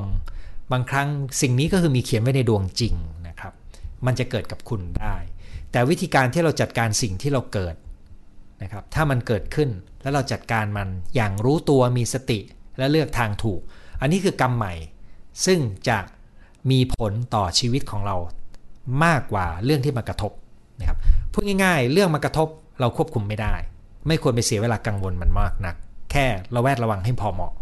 [0.72, 1.08] บางครั้ง
[1.42, 2.96] สิ่งนี้ก็คือมีเขียนไว้ในดวงจริง
[3.28, 3.54] นะครับ
[4.06, 5.16] มันจะเกิดกับคุณได้
[5.72, 7.76] แต่วิธีการที่เราจัดการสิ่งที่เราเกิด
[8.64, 9.70] นะครับ ถ้ามันเกิดขึ้น
[10.02, 12.40] แล้วเราจัดการมันอย่างรู้ตัวมีสติ
[12.78, 13.62] และเลือกทางถูก
[14.02, 14.74] อันนี้คือกรรมใหม่
[15.46, 15.60] ซึ่ง
[15.90, 16.00] จะ
[16.72, 18.16] มีผลต่อชีวิตของเรา
[19.04, 20.32] มากกว่าเรื่องที่มากระทบ
[20.80, 20.98] นะครับ
[21.34, 22.48] พูดง่ายๆ เรื่องมากระทบ
[22.80, 23.56] เราควบคุมไม่ได้
[24.08, 25.76] ไม่ควรไปเสียเวลากังวลมันมากนัก
[26.12, 27.54] แค่ระแวดระวังให้พอเหมาะ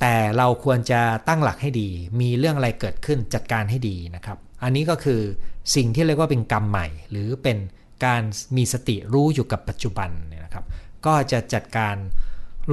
[0.00, 1.88] แต่เราควรจะตั้งหลักให้ดี
[2.20, 5.20] มีเรื่องอะไรเกิดขึ้นจัดการให้ดีนะครับ อันนี้ก็คือ
[5.74, 7.58] สิ่งที่เรียกว่าเป็นกรรมใหม่ หรือเป็น
[8.04, 8.22] การ
[8.56, 10.64] มีสติรู้อยู่กับปัจจุบันเนี่ยนะครับ
[11.06, 11.96] ก็จะจัดการ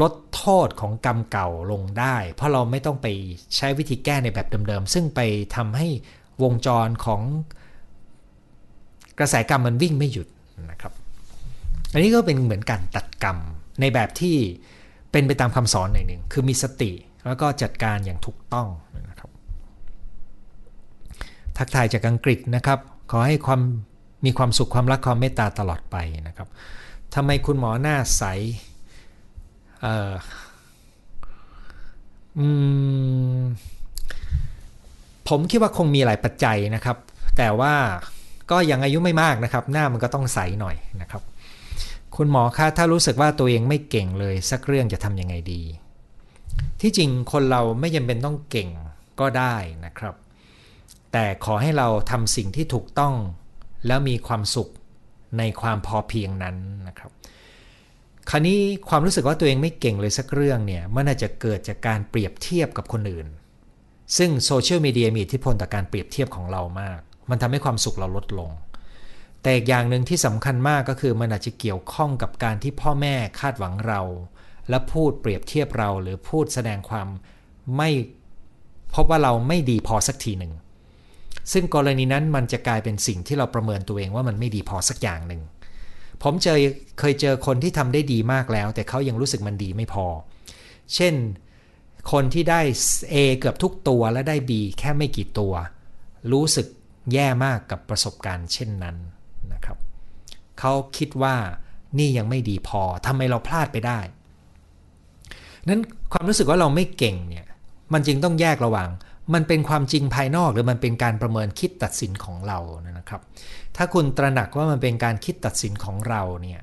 [0.01, 3.07] ลดโทษของกรรมเก่าลงได้ เพราะเราไม่ต้องไป
[3.55, 5.19] ใช้วิธีแก้ในแบบเดิมๆ ซึ่งไป
[5.55, 5.87] ทำให้
[6.43, 7.21] วงจรของ
[9.19, 10.27] กระแสกรรมมันวิ่งไม่หยุด
[10.71, 10.93] นะครับ
[11.93, 13.37] อันนี้ก็เป็นเหมือนการตัดกรรม
[13.81, 14.35] ในแบบที่
[15.11, 16.91] เป็นไปตามคำสอนหน่อยหนึ่งคือมีสติ
[17.25, 18.67] แล้วก็จัดการอย่างถูกต้อง
[19.09, 19.29] นะครับ
[21.57, 22.79] ทักทายจากอังกฤษนะครับ
[23.11, 23.61] ขอให้ความ
[24.25, 25.95] มีความสุขความรักความเมตตาตลอดไป
[26.27, 26.49] นะครับ
[27.15, 28.23] ทำไมคุณหมอหน้าใส
[35.27, 36.97] ผมคิดว่าคงมีหลายปัจจัยนะครับ
[37.37, 37.73] แต่ว่า
[38.51, 41.21] ก็ยังอายุไม่มากนะครับ หน้ามันก็ต้องใสหน่อยนะครับ
[42.15, 45.61] คุณหมอคะถ้ารู้สึกว่าตัวเองไม่เก่งเลยสักเรื่องจะทำยังไงดี
[46.81, 48.69] ที่จริงคนเราไม่จำเป็นต้องเก่ง
[49.19, 50.15] ก็ได้นะครับ
[51.11, 53.13] แต่ขอให้เราทำสิ่งที่ถูกต้อง
[53.87, 54.69] แล้วมีความสุข
[55.37, 56.55] ในความพอเพียงนั้น
[56.87, 57.11] นะครับ
[58.29, 63.27] คราวนี้ความรู้สึกว่าตัวเองไม่เก่งเลยสักเรื่องเนี่ยมันอาจจะเกิดจากการเปรียบเทียบกับคนอื่น
[64.17, 68.49] ซึ่งโซเชียลมีเดียมีอิทธิพลต่อการเปรียบเทียบของเรามาก มันทำให้ความสุขเราลดลง
[69.41, 74.01] แต่อีกอย่างหนึ่งที่สำคัญมากก็คือมันอาจจะเกี่ยวข้องกับการที่พ่อแม่คาดหวังเรา
[74.69, 77.07] และพูดเปรียบเทียบเราหรือพูดแสดงความ
[77.77, 77.89] ไม่
[78.95, 80.53] พบว่าเราไม่ดีพอสักทีหนึ่ง
[81.51, 85.41] ซึ่งกรณีนั้นมันจะกลายเป็นสิ่งที่เราประเมินตัวเองว่ามันไม่ดีพอสักอย่างหนึ่ง
[86.21, 86.57] ผมเจอ
[86.99, 90.05] เคยเจอคนที่ทำได้ดีมากแล้ว แต่เขายังรู้สึกมันดีไม่พอ
[90.95, 91.15] เช่น
[92.11, 92.61] คนที่ได้
[93.13, 95.53] A เกือบทุกตัวและได้ B แค่ไม่กี่ตัว
[96.31, 96.67] รู้สึก
[97.13, 98.95] แย่มากกับประสบการณ์เช่นนั้น
[99.53, 99.77] นะครับ
[100.59, 101.35] เขาคิดว่า
[101.97, 103.99] นี่ยังไม่ดีพอทำไมเราพลาดไปได้
[105.67, 105.81] นั้น
[106.13, 107.45] ความรู้สึกว่าเราไม่เก่งเนี่ย
[107.93, 108.89] มันจึงต้องแยกระหว่าง
[109.33, 113.21] มันเป็นความจริงภายนอกหรือมันเป็นการประเมินคิดตัดสินของเรานะครับ
[113.77, 116.61] ถ้าคุณตระหนักว่ามันเป็นการคิดตัดสินของเราเนี่ย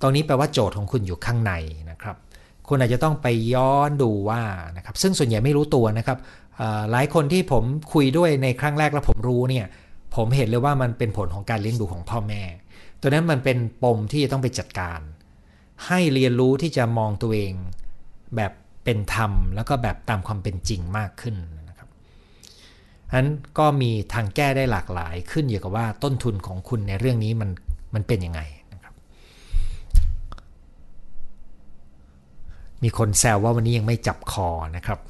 [0.00, 1.52] ตรงนี้แปลว่าโจทย์ของคุณอยู่ข้างใน
[1.90, 2.16] นะครับ
[2.68, 4.42] คุณอาจจะต้องไปย้อนดูว่า
[4.76, 6.18] นะครับซึ่งส่วนใหญ่ไม่รู้ตัวนะครับ
[6.90, 9.66] หลายคนที่ผมคุยด้วยในครั้งแรกแล้วผมรู้เนี่ย
[10.16, 12.42] ผมเห็นเลยว่ามันเป็นผลของการเลี้ยงดูของพ่อแม่
[13.00, 15.00] ตัวนั้นมันเป็นปมที่จะต้องไปจัดการ
[15.86, 17.52] ให้เรียนรู้ที่จะมองตัวเอง
[18.36, 18.52] แบบ
[18.84, 21.36] เป็นธรรม แล้วก็แบบตามความเป็นจริงมากขึ้น
[23.14, 27.50] นะครับอันก็มีทางแก้ได้หลากหลาย ขึ้นอยู่กับว่าต้นทุนของคุณในเรื่องนี้มัน
[27.94, 28.40] มันเป็นยังไง
[28.72, 28.94] นะครับ
[32.82, 35.00] มีคนแซวว่าวันนี้ยังไม่จับคอนะครับ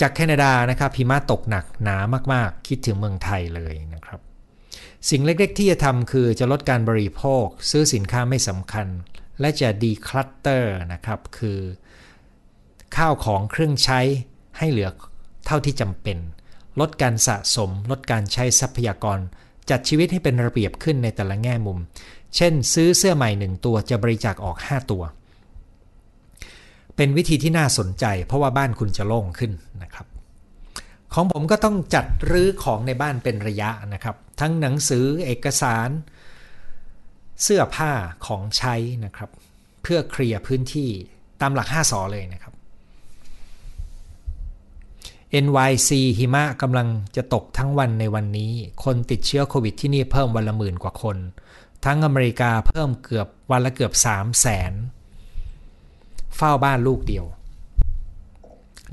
[0.00, 1.96] จากแคนาดานะครับพิมะตกหนักหนา
[2.32, 4.20] มากๆ คิดถึงเมืองไทยเลยนะครับ
[5.10, 8.86] สิ่งเล็กๆที่จะทำคือจะลดการบริโภค ซื้อสินค้าไม่สำคัญ
[9.40, 11.58] และจะดีคลัตเตอร์นะครับ คือ
[12.96, 14.00] ข้าวของเครื่องใช้
[14.58, 14.90] ให้เหลือ
[15.46, 16.18] เท่าที่จำเป็น
[16.80, 19.18] ลดการสะสม ลดการใช้ทรัพยากร
[19.70, 21.78] จัดชีวิตให้เป็นระเบียบขึ้นในแต่ละแง่มุม
[22.36, 25.02] เช่น ซื้อเสื้อใหม่หนึ่งตัวจะบริจาคออก 5 ตัว
[26.96, 29.52] เป็นวิธีที่น่าสนใจ เพราะว่าบ้านคุณจะโล่งขึ้น
[29.82, 30.06] นะครับ
[31.14, 35.88] ของผมก็ต้องจัดรื้อของในบ้านเป็นระยะนะครับ ทั้งหนังสือเอกสาร
[37.42, 37.92] เสื้อผ้า
[38.26, 39.30] ของใช้นะครับ
[39.82, 40.90] เพื่อเคลียร์พื้นที่
[41.40, 42.53] ตามหลัก 5สอเลยนะครับ
[45.42, 48.52] NYC หิมะกำลังจะตกทั้งวันในวันนี้
[48.84, 51.16] คนติดเชื้อโควิดที่นี่เพิ่มวันละหมื่นกว่าคน
[51.84, 54.72] ทั้งอเมริกาเพิ่มเกือบวันละเกือบ3 0 0แสน
[56.36, 57.26] เฝ้าบ้านลูกเดียว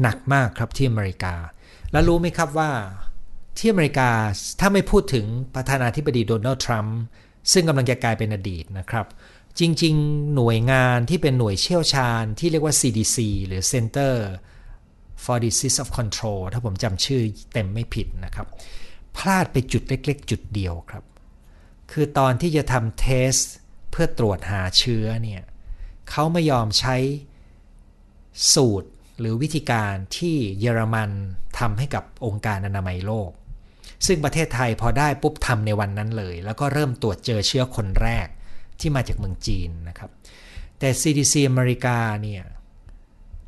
[0.01, 1.33] หนักมากครับที่อเมริกา
[1.91, 2.71] แล้วรู้ไหมครับว่า
[3.57, 4.09] ที่อเมริกา
[4.59, 5.25] ถ้าไม่พูดถึง
[5.55, 6.99] ประธานาธิบดีโดนัลด์ทรัมป์
[7.51, 9.05] ซึ่งกำลังจะกลายเป็นอดีตนะครับ
[9.59, 14.15] จริง ๆ หน่วยงานที่เป็นหน่วยเชี่ยวชาญที่เรียกว่า CDC หรือ Center
[15.23, 17.21] for Disease of Control ถ้าผมจำชื่อ
[17.53, 18.47] เต็มไม่ผิดนะครับ
[19.17, 21.03] พลาดไปจุดเล็ก ๆ จุดเดียวครับ
[21.91, 23.33] คือตอนที่จะทำเทส
[23.91, 25.41] เพื่อตรวจหาเชื้อเนี่ย
[26.09, 26.95] เขาไม่ยอมใช้
[28.53, 31.11] สูตรหรือวิธีการที่เยอรมัน
[31.59, 33.31] ทำให้กับองค์การอนามัยโลก
[34.07, 38.27] ซึ่งประเทศไทยพอได้ปุ๊บทำในวันนั้นเลย แล้วก็เริ่มตรวจเจอเชื้อคนแรก
[38.79, 40.09] ที่มาจากเมืองจีนนะครับ
[40.79, 42.43] แต่ CDC อเมริกาเนี่ย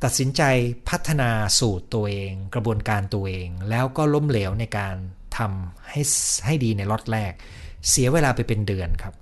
[0.04, 0.42] ตัดสินใจ
[0.88, 4.94] พัฒนาสูตรตัวเอง กระบวนการตัวเอง แล้วก็ล้มเหลวในการ
[5.38, 6.00] ทำให้
[6.46, 7.32] ให้ดีในล็อตแรก
[7.90, 9.14] เสียเวลาไปเป็นเดือนครับ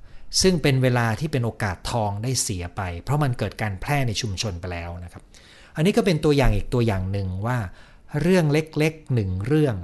[0.42, 5.22] ซึ่งเป็นเวลาที่เป็นโอกาสทองได้เสียไป เพราะมันเกิดการแพร่ในชุมชนไปแล้วนะครับ
[5.76, 7.58] อันนี้ก็เป็นตัวอย่างอีกตัวอย่างหนึ่งว่า
[8.20, 9.76] เรื่องเล็กๆหนึ่งเรื่อง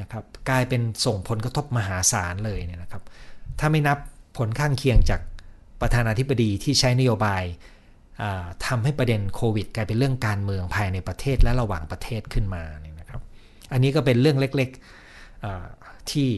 [0.00, 3.02] นะครับกลายเป็นส่งผลกระทบมหาศาลเลยเนี่ยนะครับ
[3.58, 3.98] ถ้าไม่นับ
[4.38, 5.20] ผลข้างเคียงจาก
[5.80, 7.44] ประธานาธิบดีที่ใช้นโยบาย
[8.66, 13.20] ทำให้ประเด็นโควิด กลายเป็นเรื่องการเมืองภายในประเทศและระหว่างประเทศขึ้นมาเนี่ยนะครับ
[13.72, 16.28] อันนี้ก็เป็นเรื่องเล็กๆที่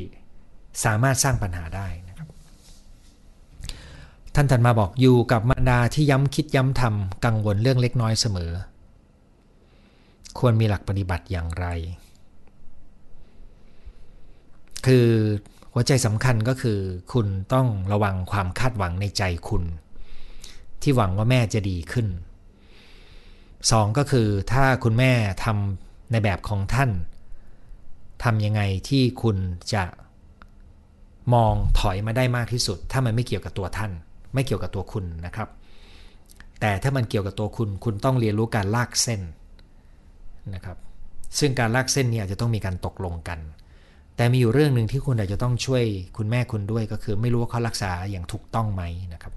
[0.85, 2.29] สามารถสร้างปัญหาได้นะครับ
[4.35, 8.53] ท่านถัดมาบอกอยู่กับมารดาที่ย้ำคิดย้ำทำกังวลเรื่องเล็กน้อยเสมอ
[10.39, 11.67] ควรมีหลักปฏิบัติอย่างไร
[14.87, 15.09] คือ
[15.73, 16.79] หัวใจสำคัญก็คือ
[17.13, 19.63] คุณต้องระวังความคาดหวังในใจคุณ
[20.83, 22.07] ที่หวังว่าแม่จะดีขึ้น
[23.23, 25.13] 2ก็คือถ้าคุณแม่
[25.45, 26.91] ทำในแบบของท่าน
[28.25, 29.37] ทำยังไงที่คุณ
[29.75, 29.85] จะ
[31.35, 33.91] มองถอยมาได้มากที่สุด ถ้ามันไม่เกี่ยวกับตัวท่าน
[34.35, 35.49] ไม่เกี่ยวกับตัวคุณนะครับ
[36.61, 39.21] แต่ถ้ามันเกี่ยวกับตัวคุณ คุณต้องเรียนรู้การลากเส้น
[40.55, 40.79] นะครับ
[41.39, 43.39] ซึ่งการลากเส้นนี้อาจจะต้องมีการตกลงกัน
[44.17, 45.85] แต่มีอยู่เรื่องหนึ่งที่คุณอาจจะต้องช่วย
[46.17, 48.83] คุณแม่คุณด้วยก็คือไม่รู้ว่าเขารักษาอย่างถูกต้องไหม
[49.15, 49.33] นะครับ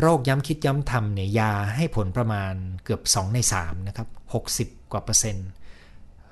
[0.00, 2.52] โรคย้ำคิดย้ำทำเนี่ยยาให้ผลประมาณ
[2.84, 4.08] เกือบ 2 ใน3นะครับ
[4.50, 5.48] 60 กว่าเปอร์เซ็นต์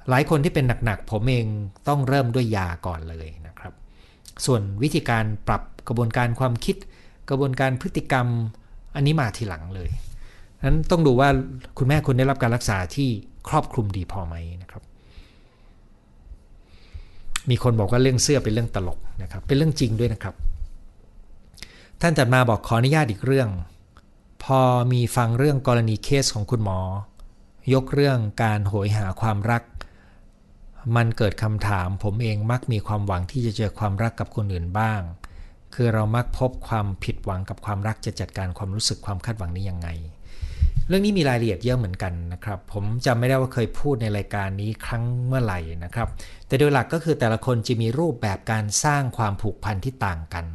[0.09, 1.47] หลายคนที่เป็นหนักๆ ผมเอง
[1.89, 3.73] ต้องเริ่มด้วยยาก่อนเลยนะครับ
[4.47, 6.77] ส่วนวิธีการปรับกระบวนการความคิด
[7.29, 8.27] กระบวนการพฤติกรรม
[8.95, 9.91] อันนี้มาทีหลังเลย
[10.67, 11.29] นั้นต้องดูว่า
[11.79, 13.09] คุณแม่คุณได้รับการรักษาที่
[13.49, 14.83] ครอบคลุมดีพอไหมนะครับ
[17.51, 20.35] มีคนบอกว่าเรื่องเสื้อเป็นเรื่องตลกนะครับ เป็นเรื่องจริงด้วยนะครับ
[22.01, 23.49] ท่านจัดมาบอกขออนุญาตอีกเรื่อง
[24.45, 24.61] พอ
[24.93, 26.79] มีฟังเรื่องกรณีเคสของคุณหมอ
[27.75, 29.63] ยกเรื่องการโหยหาความรัก
[30.97, 35.01] มันเกิดคำถามผมเองมักมีความหวังที่จะเจอความรักกับคนอื่นบ้าง
[35.75, 39.89] คือเรามักพบความผิดหวังกับความรักจะจัดการความรู้สึกความคาดหวังนี้ยังไง
[40.89, 46.09] เรื่องนี้มีรายละเอียดเยอะเหมือนกันนะครับ ผมจำไม่ได้ว่าเคยพูดในรายการนี้ครั้งเมื่อไหร่นะครับ
[46.47, 50.47] แต่โดยหลักก็คือแต่ละคนจะมีรูปแบบการสร้างความผูกพันที่ต่างกัน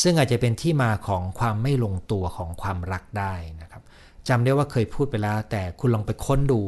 [0.00, 3.82] ซึ่งอาจจะเป็นที่มาของความไม่ลงตัวของความรักได้นะครับ
[4.28, 6.60] จำได้ว่าเคยพูดไปแล้ว แต่คุณลองไปค้นดู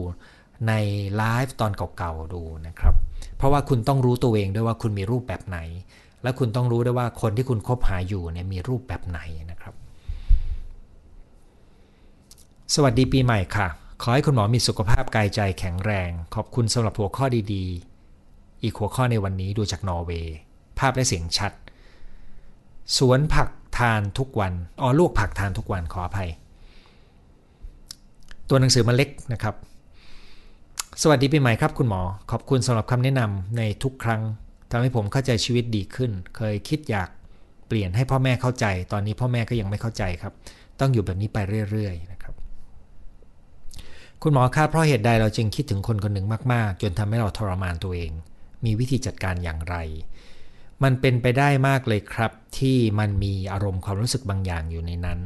[0.69, 0.73] ใน
[1.17, 2.95] ไลฟ์ตอนเก่าๆดูนะครับ
[3.37, 5.59] เพราะว่าคุณต้องรู้ตัวเองด้วยว่าคุณมีรูปแบบไหน
[6.23, 9.75] และคุณต้องรู้ด้วยว่าคนที่คุณคบหาอยู่เนี่ยมีรูปแบบไหนนะครับ
[12.75, 13.69] สวัสดีปีใหม่ค่ะ
[14.03, 20.37] ขอให้คุณหมอมีสุขภาพกายใจแข็งแรง ขอบคุณสำหรับหัวข้อดีๆ อีกหัวข้อในวันนี้ดูจากนอร์เวย์
[20.79, 21.53] ภาพและเสียงชัด
[22.99, 26.31] สวนผักทานทุกวันอ๋อลวกผักทานทุกวันขออภัย
[28.49, 29.55] ตัวหนังสือมาเล็กนะครับ
[31.03, 34.23] สวัสดีปีใหม่ครับคุณหมอ ขอบคุณสำหรับคำแนะนำในทุกครั้ง
[34.71, 37.09] ทำให้ผมเข้าใจชีวิตดีขึ้น เคยคิดอยาก
[37.67, 40.33] เปลี่ยนให้พ่อแม่เข้าใจ ตอนนี้พ่อแม่ก็ยังไม่เข้าใจครับ
[40.81, 41.39] ต้องอยู่แบบนี้ไป
[41.71, 42.21] เรื่อยๆนะ
[44.25, 48.11] คุณหมอคาดเพราะเหตุใดเราจึงคิดถึงคนคนหนึ่งมากๆ จนทำให้เราทรมานตัวเอง
[48.65, 49.77] มีวิธีจัดการอย่างไร
[50.83, 55.21] มันเป็นไปได้มากเลยครับ ที่มันมีอารมณ์ความรู้สึกบางอย่างอยู่ในนั้น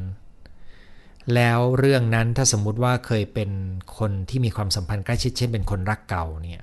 [1.35, 3.51] แล้วเรื่องนั้นถ้าสมมุติว่าเคยเป็น
[3.99, 6.63] คนที่มีความสัมพันธ์ใกล้ชิดเช่นเป็นคนรักเก่าเนี่ย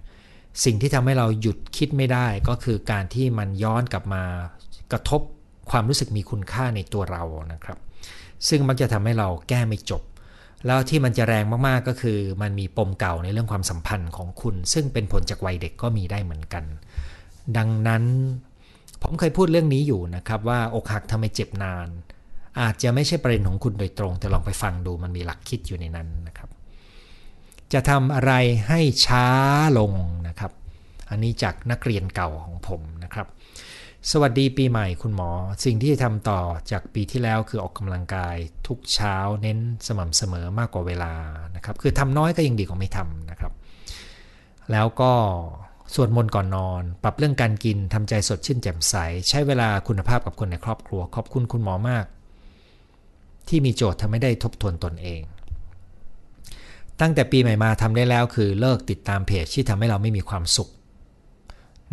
[0.65, 4.23] สิ่งที่ทำให้เราหยุดคิดไม่ได้ก็คือการที่มันย้อนกลับมา
[4.91, 5.21] กระทบ
[5.71, 7.77] ความรู้สึกมีคุณค่าในตัวเรานะครับ
[8.47, 10.03] ซึ่งมักจะทำให้เราแก้ไม่จบ
[10.65, 16.63] แล้วที่มันจะแรงมากๆก็คือ มันมีปมเก่าในเรื่องความสัมพันธ์ของคุณ ซึ่งเป็นผลจากวัยเด็กก็มีได้เหมือนกัน
[17.57, 18.03] ดังนั้น
[19.03, 21.87] ผมเคยพูดเรื่องนี้อยู่นะครับว่าอกหักทำไมเจ็บนาน
[22.61, 26.49] อาจจะไม่ใช่ประเด็นของคุณโดยตรง แต่ลองไปฟังดูมันมีหลักคิดอยู่ในนั้นนะครับ
[27.73, 28.33] จะทำอะไร
[28.67, 29.25] ให้ช้า
[29.79, 29.93] ลง
[30.27, 30.51] นะครับ
[31.09, 33.27] อันนี้จากนักเรียนเก่าของผมนะครับ
[34.11, 35.29] สวัสดีปีใหม่คุณหมอ
[35.65, 38.35] สิ่งที่จะทำต่อจากปีที่แล้วคือออกกำลังกาย
[38.67, 41.13] ทุกเช้าเน้นสม่ำเสมอมากกว่าเวลา
[41.55, 43.53] นะครับ คือทำน้อยก็ยังดีกว่าไม่ทำนะครับ
[44.71, 45.13] แล้วก็
[45.93, 48.95] สวดมนต์ก่อนนอน ปรับเรื่องการกินทำใจสดชื่นแจ่มใส
[49.29, 52.05] ใช้เวลาคุณภาพกับคนในครอบครัว ขอบคุณคุณหมอมาก
[53.47, 55.21] ที่มีโจทย์ทำให้ได้ทบทวนตนเอง
[56.99, 60.69] ตั้งแต่ปีใหม่มาทำได้แล้วคือเลิกติดตามเพจที่ทำให้เราไม่มีความสุข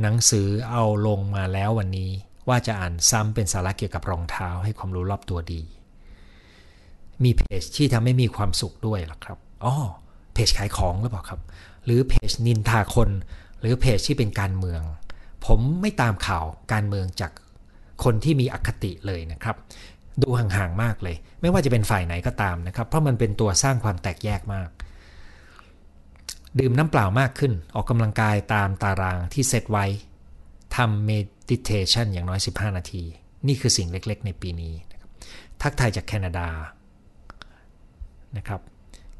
[0.00, 2.11] หนังสือเอาลงมาแล้ววันนี้
[2.48, 5.62] ว่าจะอ่านซ้ำเป็นสาระเกี่ยวกับรองเท้าให้ความรู้รอบตัวดี
[7.22, 9.74] มีเพจที่ทำให้มีความสุขด้วยหรอครับอ๋อ
[10.35, 11.40] เพจขายของหรือเปล่าครับ
[11.85, 13.11] หรือเพจนินทาคน
[13.61, 14.83] หรือเพจที่เป็นการเมือง
[15.46, 17.33] ผมไม่ตามข่าวการเมืองจาก
[18.05, 19.57] คนที่มีอคติเลยนะครับ
[20.23, 24.68] ดูห่างๆมากเลย ไม่ว่าจะเป็นฝ่ายไหนก็ตามนะครับ เพราะมันเป็นตัวสร้างความแตกแยกมาก
[26.59, 29.87] ดื่มน้ำเปล่ามากขึ้น ออกกำลังกายตามตารางที่เซตไว้
[30.77, 31.11] ทำเม
[31.49, 33.03] ดิเทชันอย่างน้อย 15 นาที
[33.46, 35.11] นี่คือสิ่งเล็กๆ ในปีนี้นะครับ
[35.62, 36.49] ทักทายจากแคนาดา
[38.37, 38.61] นะครับ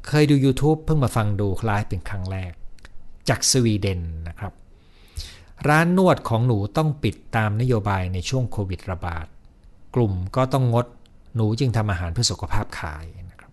[0.07, 2.51] เคยดู YouTube เพิ่งมาฟังดูไลฟ์เป็นครั้งแรก
[3.29, 4.53] จากสวีเดนนะครับ
[5.69, 9.25] ร้านนวดของหนูต้องปิดตามนโยบายในช่วงโควิดระบาด
[9.95, 10.85] กลุ่มก็ต้องงด
[11.35, 13.51] หนูจึงทำอาหารเพื่อสุขภาพขายนะครับ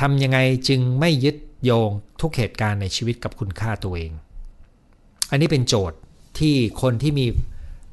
[0.00, 4.12] ทำยังไงจึงไม่ยึดโยงทุกเหตุการณ์ในชีวิตกับคุณค่าตัวเอง
[5.30, 5.98] อันนี้เป็นโจทย์
[6.38, 7.26] ที่คนที่มี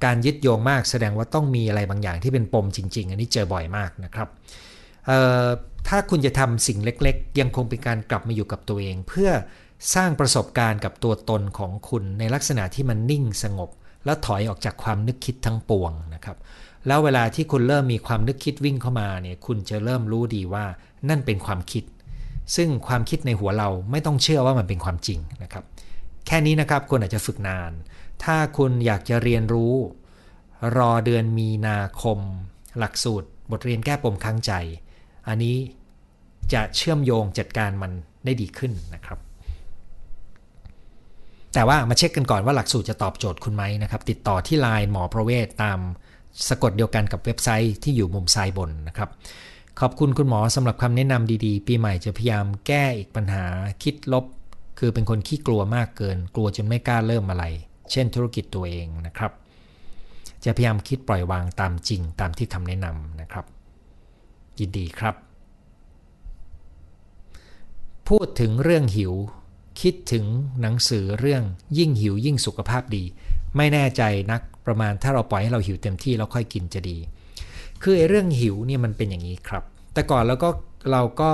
[0.05, 4.27] การยึดโยงมากแสดงว่าต้องมีอะไรบางอย่างที่เป็นปมจริง ๆ อันนี้เจอบ่อยมากนะครับ
[5.87, 9.31] ถ้าคุณจะทำสิ่งเล็กๆ ยังคงเป็นการกลับมาอยู่กับตัวเอง เพื่อ
[9.95, 13.69] สร้างประสบการณ์กับตัวตนของคุณในลักษณะที่มันนิ่งสงบ
[14.05, 16.37] แล้วถอยออกจากความนึกคิดทั้งปวงนะครับ
[16.87, 20.65] แล้วเวลาที่คุณเริ่มมีความนึกคิดวิ่งเข้ามาเนี่ยคุณจะเริ่มรู้ดีว่า
[21.09, 21.83] นั่นเป็นความคิด
[22.55, 25.63] ซึ่งความคิดในหัวเราไม่ต้องเชื่อว่ามันเป็นความจริงนะครับ
[26.27, 27.71] แค่นี้นะครับคุณอาจจะฝึกนาน
[28.23, 29.73] ถ้าคุณอยากจะเรียนรู้
[30.77, 32.19] รอเดือนมีนาคม
[32.77, 34.53] หลักสูตร บทเรียนแก้ปมค้างใจ
[35.27, 35.55] อันนี้
[36.53, 37.91] จะเชื่อมโยงจัดการมัน
[38.25, 39.19] ได้ดีขึ้นนะครับ
[41.53, 45.79] แต่ว่ามาเช็คกันก่อนว่าหลักสูตรจะตอบโจทย์คุณไหมนะครับ ติดต่อที่ Line หมอประเวศตาม
[46.49, 49.09] สะกดเดียวกันกับเว็บไซต์ที่อยู่มุมซ้ายบนนะครับ
[49.79, 53.45] ขอบคุณคุณหมอสำหรับคำแนะนำดีๆ ปีใหม่จะพยายามแก้อีกปัญหา
[53.83, 54.25] คิดลบ
[54.79, 57.45] คือเป็นคนขี้กลัวมากเกิน กลัวจนไม่กล้าเริ่มอะไร
[57.91, 59.31] เช่นธุรกิจตัวเองนะครับ
[60.43, 63.45] จะพยายามคิดปล่อยวางตามจริงตามที่คำแนะนำนะครับ
[64.59, 65.26] ยินดีครับ
[68.13, 69.13] พูดถึงเรื่องหิว
[69.81, 70.25] คิดถึง
[70.61, 71.43] หนังสือเรื่อง
[71.77, 73.03] ยิ่งหิวยิ่งสุขภาพดี
[73.57, 76.97] ไม่แน่ใจนักประมาณถ้าเราปล่อยให้เราหิวเต็มที่แล้วค่อยกินจะดี
[77.81, 80.49] คือไอ้เรื่องหิวเนี่ยมันเป็นอย่างนี้ครับ แต่ก่อนแล้วก็
[80.91, 81.31] เราก็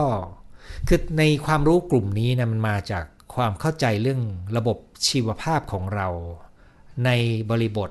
[0.88, 3.05] คือในความรู้กลุ่มนี้นะมันมาจาก
[3.36, 4.21] ความเข้าใจเรื่อง
[4.57, 6.07] ระบบชีวภาพของเรา
[7.05, 7.09] ใน
[7.49, 7.89] บริบท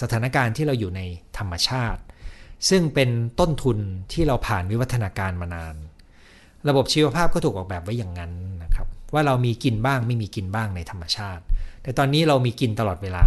[0.00, 1.00] สถานการณ์ที่เราอยู่ใน
[1.38, 2.00] ธรรมชาติ
[2.68, 3.78] ซึ่งเป็นต้นทุน
[4.12, 5.76] ที่เราผ่านวิวัฒนาการมานาน
[6.68, 11.42] ระบบชีวภาพก็ถูกออกแบบไว้อย่างนั้นนะครับ ว่าเรามีกินบ้างไม่มีกินบ้างในธรรมชาติ
[11.82, 13.26] แต่ตอนนี้เรามีกินตลอดเวลา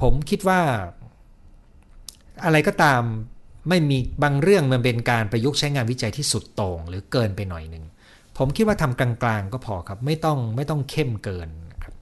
[0.00, 0.60] ผมคิดว่า
[2.44, 3.02] อะไรก็ตาม
[3.68, 7.84] ไม่มีบางเรื่องมันเป็นการประยุกต์ใช้งานวิจัยที่สุดโต่งหรือเกินไปหน่อยหนึ่ง
[8.38, 11.48] ผมคิดว่าทำกลางๆก็พอครับไม่ต้องไม่ต้องเข้มเกิน
[11.82, 11.94] ครับ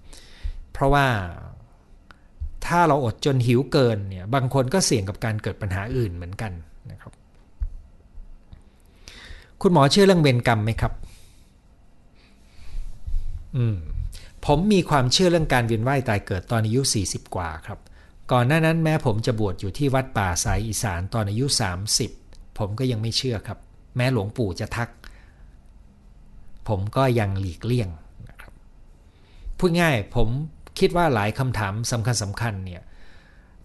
[0.72, 1.06] เพราะว่า
[2.66, 6.52] ถ้าเราอดจนหิวเกินเนี่ยบางคนก็เสี่ยงกับการเกิดปัญหาอื่นเหมือนกัน
[6.90, 7.12] นะครับ
[9.62, 10.92] คุณหมอเชื่อเรื่องเวรกรรมไหมครับ
[13.56, 13.76] อืม
[14.46, 17.78] ผมมีความเชื่อเรื่องการเวียนว่ายตายเกิดตอนอายุ 40 กว่าครับ
[18.32, 21.46] ก่อนหน้านั้นแม้ผมจะบวชอยู่ที่วัดป่าสายอีสานตอนอายุ
[22.02, 23.58] 30 ผมก็ยังไม่เชื่อครับ
[23.96, 24.88] แม้หลวงปู่จะทัก
[26.68, 27.88] ผมก็ยังหลีกเลี่ยง
[28.28, 28.52] นะครับ
[29.58, 30.28] พูดง่ายผม
[30.78, 32.82] คิดว่าหลายคำถามสำคัญสำคัญเนี่ย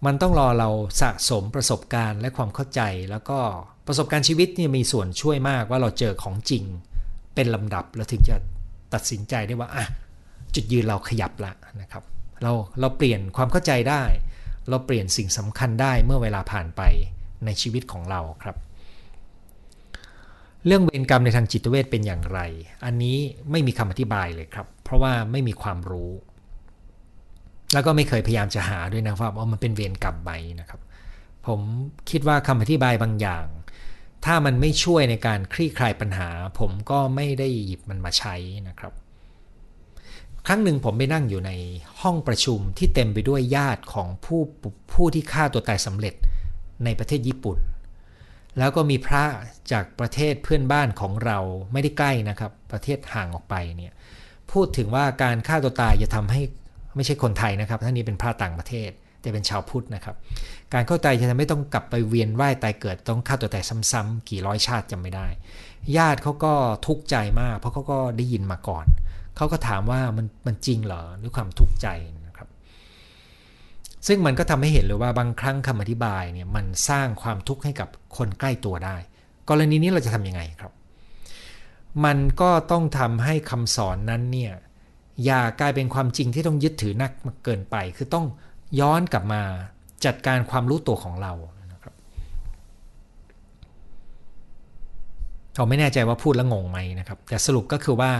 [0.06, 0.68] มันต้องรอเรา
[1.00, 3.38] สะสมประสบการณ์และความเข้าใจ แล้วก็
[3.86, 6.64] ประสบการณ์ชีวิตนี่มีส่วนช่วยมากว่าเราเจอของจริง
[7.34, 8.36] เป็นลำดับแล้วถึงจะ
[8.94, 9.86] ตัดสินใจได้ว่าอะ
[10.54, 12.04] จุดยืนเราขยับละนะครับ
[12.42, 14.02] เราเราเปลี่ยนความเข้าใจได้
[14.68, 16.82] เราเปลี่ยนสิ่งสำคัญได้เมื่อเวลาผ่านไป
[17.44, 18.56] ในชีวิตของเราครับ
[20.66, 22.40] เรื่องเวรกรรมในทางจิตเวชเป็นอย่างไร
[22.84, 23.16] อันนี้
[23.50, 26.10] ไม่มีคำอธิบายเลยครับ เพราะว่าไม่มีความรู้
[27.72, 30.80] แล้วก็ไม่เคยพยายามจะหาด้วยนะครับว่ามันเป็นเวรกรรมไหมนะครับ
[31.46, 31.60] ผม
[32.10, 33.46] คิดว่าคำอธิบายบางอย่าง
[34.24, 36.28] ถ้ามันไม่ช่วยในการคลี่คลายปัญหา
[36.58, 38.34] ผมก็ไม่ได้หยิบมันมาใช้
[38.68, 38.92] นะครับ
[40.46, 41.52] ครั้งหนึ่งผมไปนั่งอยู่ใน
[42.00, 44.40] ห้องประชุมที่เต็มไปด้วยญาติของผู้
[44.92, 46.14] ผู้ที่ฆ่าตัวตายสำเร็จ
[46.84, 47.58] ในประเทศญี่ปุ่น
[48.58, 49.24] แล้วก็มีพระ
[49.72, 51.38] จากประเทศเพื่อนบ้านของเรา
[51.72, 53.92] ไม่ได้ใกล้นะครับ ประเทศห่างออกไปเนี่ย
[54.52, 56.42] พูดถึงว่าการฆ่าตัวตายจะทำให้
[56.96, 58.90] ไม่ใช่คนไทยนะครับท่านนี้เป็นพระต่างประเทศ
[59.20, 60.16] แต่เป็นชาวพุทธนะครับ
[60.72, 65.26] การเข้าใจจะทำให้ต้องกลับไปเวียนว่ายตายเกิดต้องฆ่าตัวตายซ้ำๆกี่ร้อยชาติจำไม่ได้
[65.96, 66.52] ญาติเขาก็
[66.86, 68.86] ทุกข์ใจมาก เพราะเขาก็ได้ยินมาก่อน
[69.36, 71.88] เขาก็ถามว่ามันมันจริงเหรอด้วยความทุกข์ใจ
[72.26, 72.48] นะครับ
[74.06, 78.96] ซึ่งมันก็ทำให้เห็นเลยว่าบางครั้งคำอธิบายเนี่ยมันสร้างความทุกข์ให้กับคนใกล้ตัวได้
[79.48, 80.72] กรณีนี้เราจะทำยังไงครับ
[82.04, 84.52] มันก็ต้องทำให้คำสอนนั้นเนี่ย
[85.24, 87.10] อย่ากลายเป็นความจริงที่ต้องยึดถือนัก
[87.44, 88.26] เกินไป คือต้อง
[88.80, 89.42] ย้อนกลับมา
[90.04, 91.32] จัดการความรู้ตัวของเรา
[91.72, 91.94] นะครับ
[95.56, 98.12] เราไม่แน่ใจว่าพูดแล้วงงไหมนะครับ แต่สรุปก็คือว่า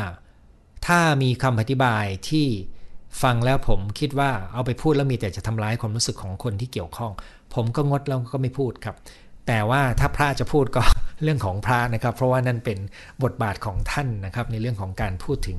[0.86, 2.46] ถ้ามีคำอธิบายที่
[3.22, 7.12] ฟังแล้วผมคิดว่าเอาไปพูดแล้วมีแต่จะทำร้ายความรู้สึกของคนที่เกี่ยวข้อง
[7.54, 8.96] ผมก็งดแล้วก็ไม่พูดครับ
[9.46, 10.82] แต่ว่าถ้าพระจะพูดก็
[11.22, 12.78] เรื่องของพระนะครับ เพราะว่านั่นเป็น
[13.22, 15.58] บทบาทของท่านนะครับ ในเรื่องของการพูดถึง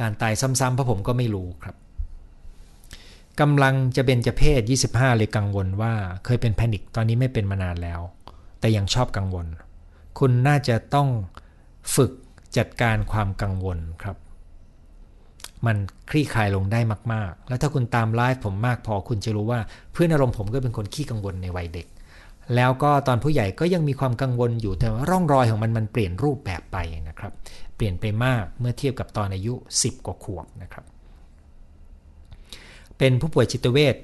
[0.00, 1.76] การตายซ้ำๆเพราะผมก็ไม่รู้ครับ
[3.40, 5.92] กำลังจะเป็นจะเพศ 25 เลยกังวลว่า
[6.24, 8.00] เคยเป็นแพนิคตอนนี้ไม่เป็นมานานแล้ว
[8.60, 9.46] แต่ยังชอบกังวล
[10.18, 11.08] คุณน่าจะต้อง
[11.94, 12.12] ฝึก
[12.56, 14.16] จัดการความกังวลครับ
[15.66, 15.76] มัน
[16.10, 16.80] คลี่คลายลงได้
[17.12, 19.60] มาก ๆ แล้วถ้าคุณตามไลฟ์ผมมากพอคุณจะรู้ว่า
[19.92, 21.86] เพื่อนอารมณ์ผมก็เป็นคนขี้กังวลในวัยเด็ก
[22.54, 26.76] แล้วก็ตอนผู้ใหญ่ก็ยังมีความกังวลอยู่แต่ร่องรอยของมันมันเปลี่ยนรูปแบบไป
[27.08, 27.32] นะครับ
[27.76, 30.84] เปลี่ยนไปมากเมื่อเทียบกับตอนอายุ 10 กว่าขวบนะครับ
[32.98, 33.96] เป็นผู้ป่วยจิตเวช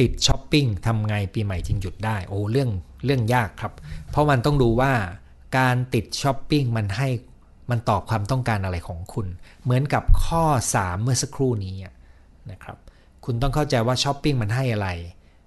[0.00, 2.70] ติดช้อปปิ้งทำไงปีใหม่จึงหยุดได้โอ้เรื่อง
[3.04, 3.72] เรื่องยากครับ
[4.10, 4.92] เพราะมันต้องดูว่า
[5.58, 7.08] การติดช้อปปิ้งมันให้
[7.70, 9.26] มันตอบความต้องการอะไรของคุณ
[9.62, 10.44] เหมือนกับข้อ
[10.76, 11.74] 3 เมื่อสักครู่นี้
[12.50, 12.78] นะครับ
[13.24, 14.88] คุณต้องเข้าใจว่าช้อปปิ้งมันให้อะไร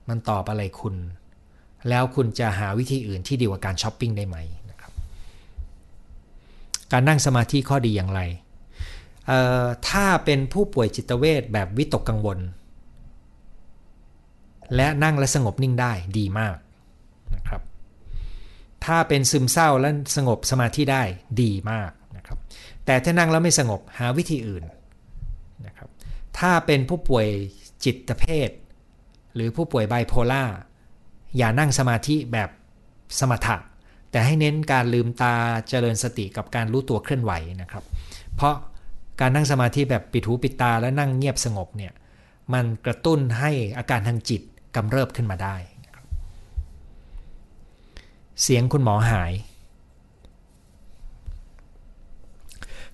[0.10, 0.96] มันตอบอะไรคุณ
[1.90, 4.38] แล้วคุณจะหาวิธีอื่นที่ดีกว่าการช้อปปิ้งได้ไหม
[6.92, 8.22] การนั่งสมาธิข้อดีอย่างไร
[9.90, 12.40] ถ้าเป็นผู้ป่วยจิตเวชแบบวิตกกังวล
[14.76, 16.58] และนั่งและสงบนิ่งได้ดีมาก
[17.36, 17.62] นะครับ
[18.86, 21.04] ถ้าเป็นซึมเศร้าและสงบสมาธิได้
[21.42, 22.38] ดีมากนะครับ
[22.86, 24.64] แต่ถ้านั่งแล้วไม่สงบหาวิธีอื่น
[25.66, 25.90] นะครับ
[26.40, 27.28] ถ้าเป็นผู้ป่วย
[27.86, 28.50] จิตเภท
[29.36, 30.44] หรือผู้ป่วยไบโพล่า
[31.38, 32.50] อย่านั่งสมาธิแบบ
[33.20, 33.58] สมถะ
[34.16, 35.36] แต่ให้เน้นการลืมตา
[35.70, 37.84] เจริญสติกับการรู้ตัวเคลื่อนไหวนะครับ
[38.36, 38.56] เพราะ
[39.20, 41.94] การนั่งสมาธิแบบปิดหูปิดตาและนั่งเงียบสงบเนี่ย
[42.54, 44.42] มันกระตุ้นให้อาการทางจิต
[44.76, 45.56] กำเริบขึ้นมาได้
[48.42, 49.34] เสียงคุณหมอหาย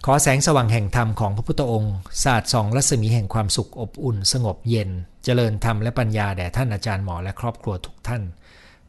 [0.05, 4.89] ขอแสงสว่างแห่งธรรมของพระพุทธองค์ศาสตร์สองรัศมีแห่งความสุขอบอุ่น สงบเย็น
[5.23, 8.23] เจริญธรรมและปัญญาแด่ท่านอาจารย์หมอและครอบครัวทุกท่าน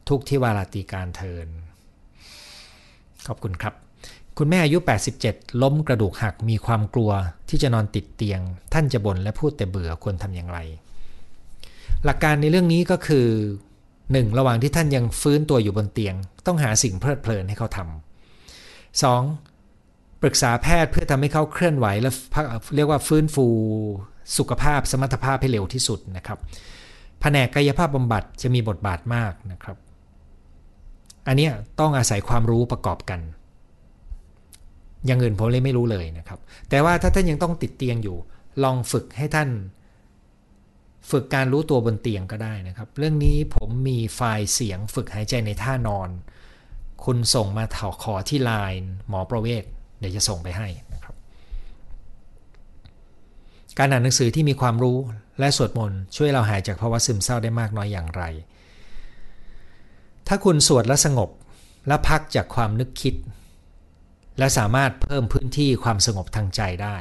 [0.09, 1.49] ทุกที่วาราตีการเทิน
[3.27, 3.73] ขอบคุณครับ
[4.37, 4.77] คุณแม่อายุ
[5.19, 7.11] 87 ล้มกระดูกหักมีความกลัว
[7.49, 8.39] ที่จะนอนติดเตียง
[8.73, 10.59] ท่านจะบ่นและพูดแต่เบื่อควรทำอย่างไร
[12.05, 13.27] หลักการในเรื่องนี้ก็คือ
[14.01, 14.37] 1.
[14.37, 16.15] ระหว่างที่ท่านยังฟื้นตัวอยู่บนเตียง
[16.45, 19.03] ต้องหาสิ่งเพลิดเพลินให้เขาทำ
[19.41, 20.21] 2.
[20.21, 22.09] ปรึกษาแพทย์เพื่อทำให้เขาเคลื่อนไหวและ
[22.75, 23.45] เรียกว่าฟื้นฟู
[24.37, 26.39] สุขภาพสมรรถภาพให้เร็วที่สุดนะครับ
[27.21, 29.77] แผนกกายภาพบำบัดจะมีบทบาทมากนะครับ
[31.27, 31.49] อันนี้
[31.79, 33.19] ต้องอาศัยความรู้ประกอบกัน
[35.05, 38.17] อย่างอื่นผมเลยไม่รู้เลยนะครับ แต่ว่าถ้าท่านยังต้องติดเตียงอยู่
[38.63, 39.49] ลองฝึกให้ท่าน
[41.11, 46.09] ฝึกการรู้ตัวบนเตียงก็ได้นะครับ เรื่องนี้ผมมีไฟล์เสียงฝึกหายใจในท่านอน
[47.05, 48.51] คุณส่งมาถอขอที่ไล
[48.81, 49.63] น์หมอประเวศ
[49.99, 51.15] เดี๋ยวจะส่งไปให้นะครับ
[53.77, 54.97] การอ่านหนังสือที่มีความรู้
[55.39, 58.23] และสวดมนต์ช่วยเราหายจากภาวะซึมเศร้าได้มากน้อยอย่างไร
[60.27, 61.29] ถ้าคุณสวดและสงบ
[61.87, 63.15] และพักจากความนึกคิด
[64.39, 66.95] และสามารถเพิ่มพื้นที่ความสงบทางใจได้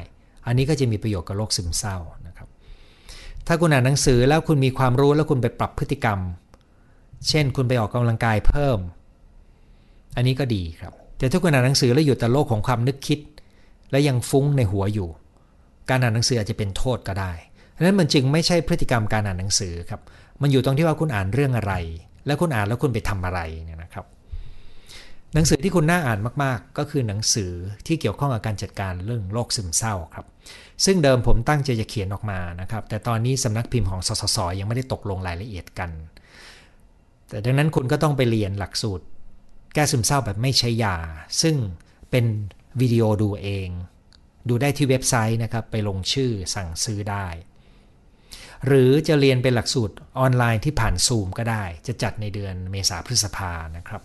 [0.46, 1.96] อันนี้ก็จะมีประโยชน์กับโรคซึมเศร้า
[2.26, 2.48] นะครับ
[3.46, 6.18] ถ้าคุณอ่านหนังสือแล้วคุณมีความรู้แล้วคุณไปปรับพฤติกรรม
[7.28, 8.78] เช่น คุณไปออกกำลังกายเพิ่ม
[10.16, 13.20] อันนี้ก็ดีครับ แต่ถ้าคุณอ่านหนังสือแล้วอยู่แต่โลกของความนึกคิด
[13.90, 15.08] และยังฟุ้งในหัวอยู่
[15.90, 17.32] การอ่านหนังสืออาจจะเป็นโทษก็ได้
[17.76, 20.00] ดังนั้นมันจึงไม่ใช่พฤติกรรมการอ่านหนังสือครับ
[20.40, 21.74] มันอยู่ตรงที่ว่าคุณอ่านเรื่องอะไร
[22.26, 24.06] แล้วคุณอ่านแล้วคุณไปทำอะไรเนี่ยนะครับ
[25.34, 27.52] หนังสือที่คุณน่าอ่านมากๆ ก็คือหนังสือ
[27.86, 30.26] ที่เกี่ยวข้องกับการจัดการเรื่องโรคซึมเศร้าครับ
[30.84, 35.90] ซึ่งเดิมผมตั้งใจจะเขียนออกมานะครับ แต่ตอนนี้สำนักพิมพ์ของสสสยังไม่ได้ตกลงรายละเอียดกัน
[37.28, 39.04] แต่ดังนั้นคุณก็ต้องไปเรียนหลักสูตร
[39.74, 40.96] แก้ซึมเศร้าแบบไม่ใช้ยา
[41.42, 41.56] ซึ่ง
[42.10, 42.24] เป็น
[42.80, 43.68] วิดีโอดูเอง
[44.48, 47.26] ดูได้ที่เว็บไซต์นะครับ ไปลงชื่อสั่งซื้อได้
[48.66, 54.02] หรือจะเรียนเป็นหลักสูตรออนไลน์ที่ผ่านซูมก็ได้ จะจัดในเดือนเมษาพฤษภานะครับ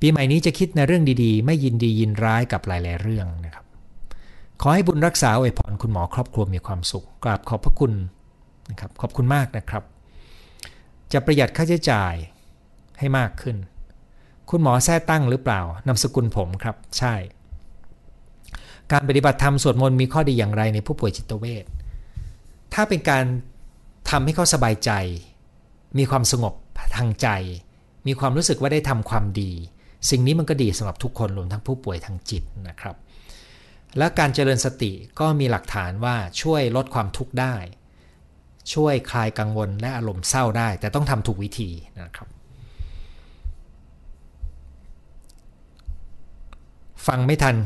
[0.00, 3.64] ปีใหม่นี้จะคิดในเรื่องดีๆ ไม่ยินดียินร้ายกับหลาย ๆ เรื่องนะครับ
[4.60, 7.92] ขอให้บุญรักษาอวยพรคุณหมอครอบครัวมีความสุขกราบขอบพระคุณ
[8.70, 9.84] นะครับขอบคุณมากนะครับ
[11.12, 12.14] จะประหยัดค่าใช้จ่าย
[12.98, 13.56] ให้มากขึ้น
[14.50, 17.14] คุณหมอแท้ตั้งหรือเปล่านามสกุลผมครับ ใช่
[18.92, 21.64] การปฏิบัติธรรมสวดมนต์มีข้อดีอย่างไรในผู้ป่วยจิตเวช
[22.74, 23.24] ถ้าเป็นการ
[24.10, 24.90] ทำให้เขาสบายใจ
[25.98, 26.54] มีความสงบ
[26.96, 27.28] ทางใจ
[28.06, 29.52] มีความรู้สึกว่าได้ทำความดี
[30.10, 32.96] สิ่งนี้มันก็ดีสำหรับทุกคนรวมทั้งผู้ป่วยทางจิตนะครับ
[33.98, 37.54] และการเจริญสติก็มีหลักฐานว่าช่วยลดความทุกข์ได้
[38.74, 41.70] ช่วยคลายกังวลและอารมณ์เศร้าได้ แต่ต้องทำถูกวิธี
[42.00, 42.28] นะครับ
[47.06, 47.56] ฟังไม่ทัน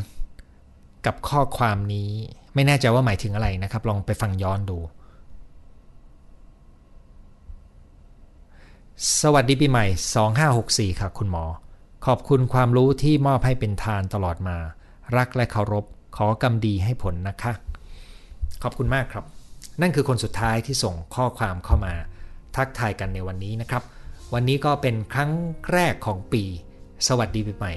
[1.07, 2.11] กับข้อความนี้
[2.55, 4.79] ไม่แน่ใจว่าหมายถึงอะไรนะครับ ลองไปฟังย้อนดู
[9.23, 9.87] สวัสดีปีใหม่
[10.47, 11.45] 2564 ค่ะคุณหมอ
[12.07, 14.57] ขอบคุณความรู้ที่มอบให้เป็นทานตลอดมา
[15.17, 15.85] รักและเคารพ
[16.17, 17.53] ขอกรรมดีให้ผลนะคะ
[18.63, 19.25] ขอบคุณมากครับ
[19.81, 21.95] นั่นคือคนสุดท้ายที่ส่งข้อความเข้ามา
[22.57, 23.83] ทักทายกันในวันนี้นะครับ
[24.35, 25.31] วันนี้ก็เป็นครั้ง
[25.73, 26.43] แรกของปี
[27.09, 27.73] สวัสดีปีใหม่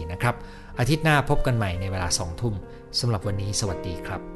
[0.00, 0.34] 2564 นะครับ
[0.78, 2.54] อาทิตย์หน้าพบกันใหม่ในเวลา 2 ทุ่ม
[3.00, 4.35] สำหรับวันนี้สวัสดีครับ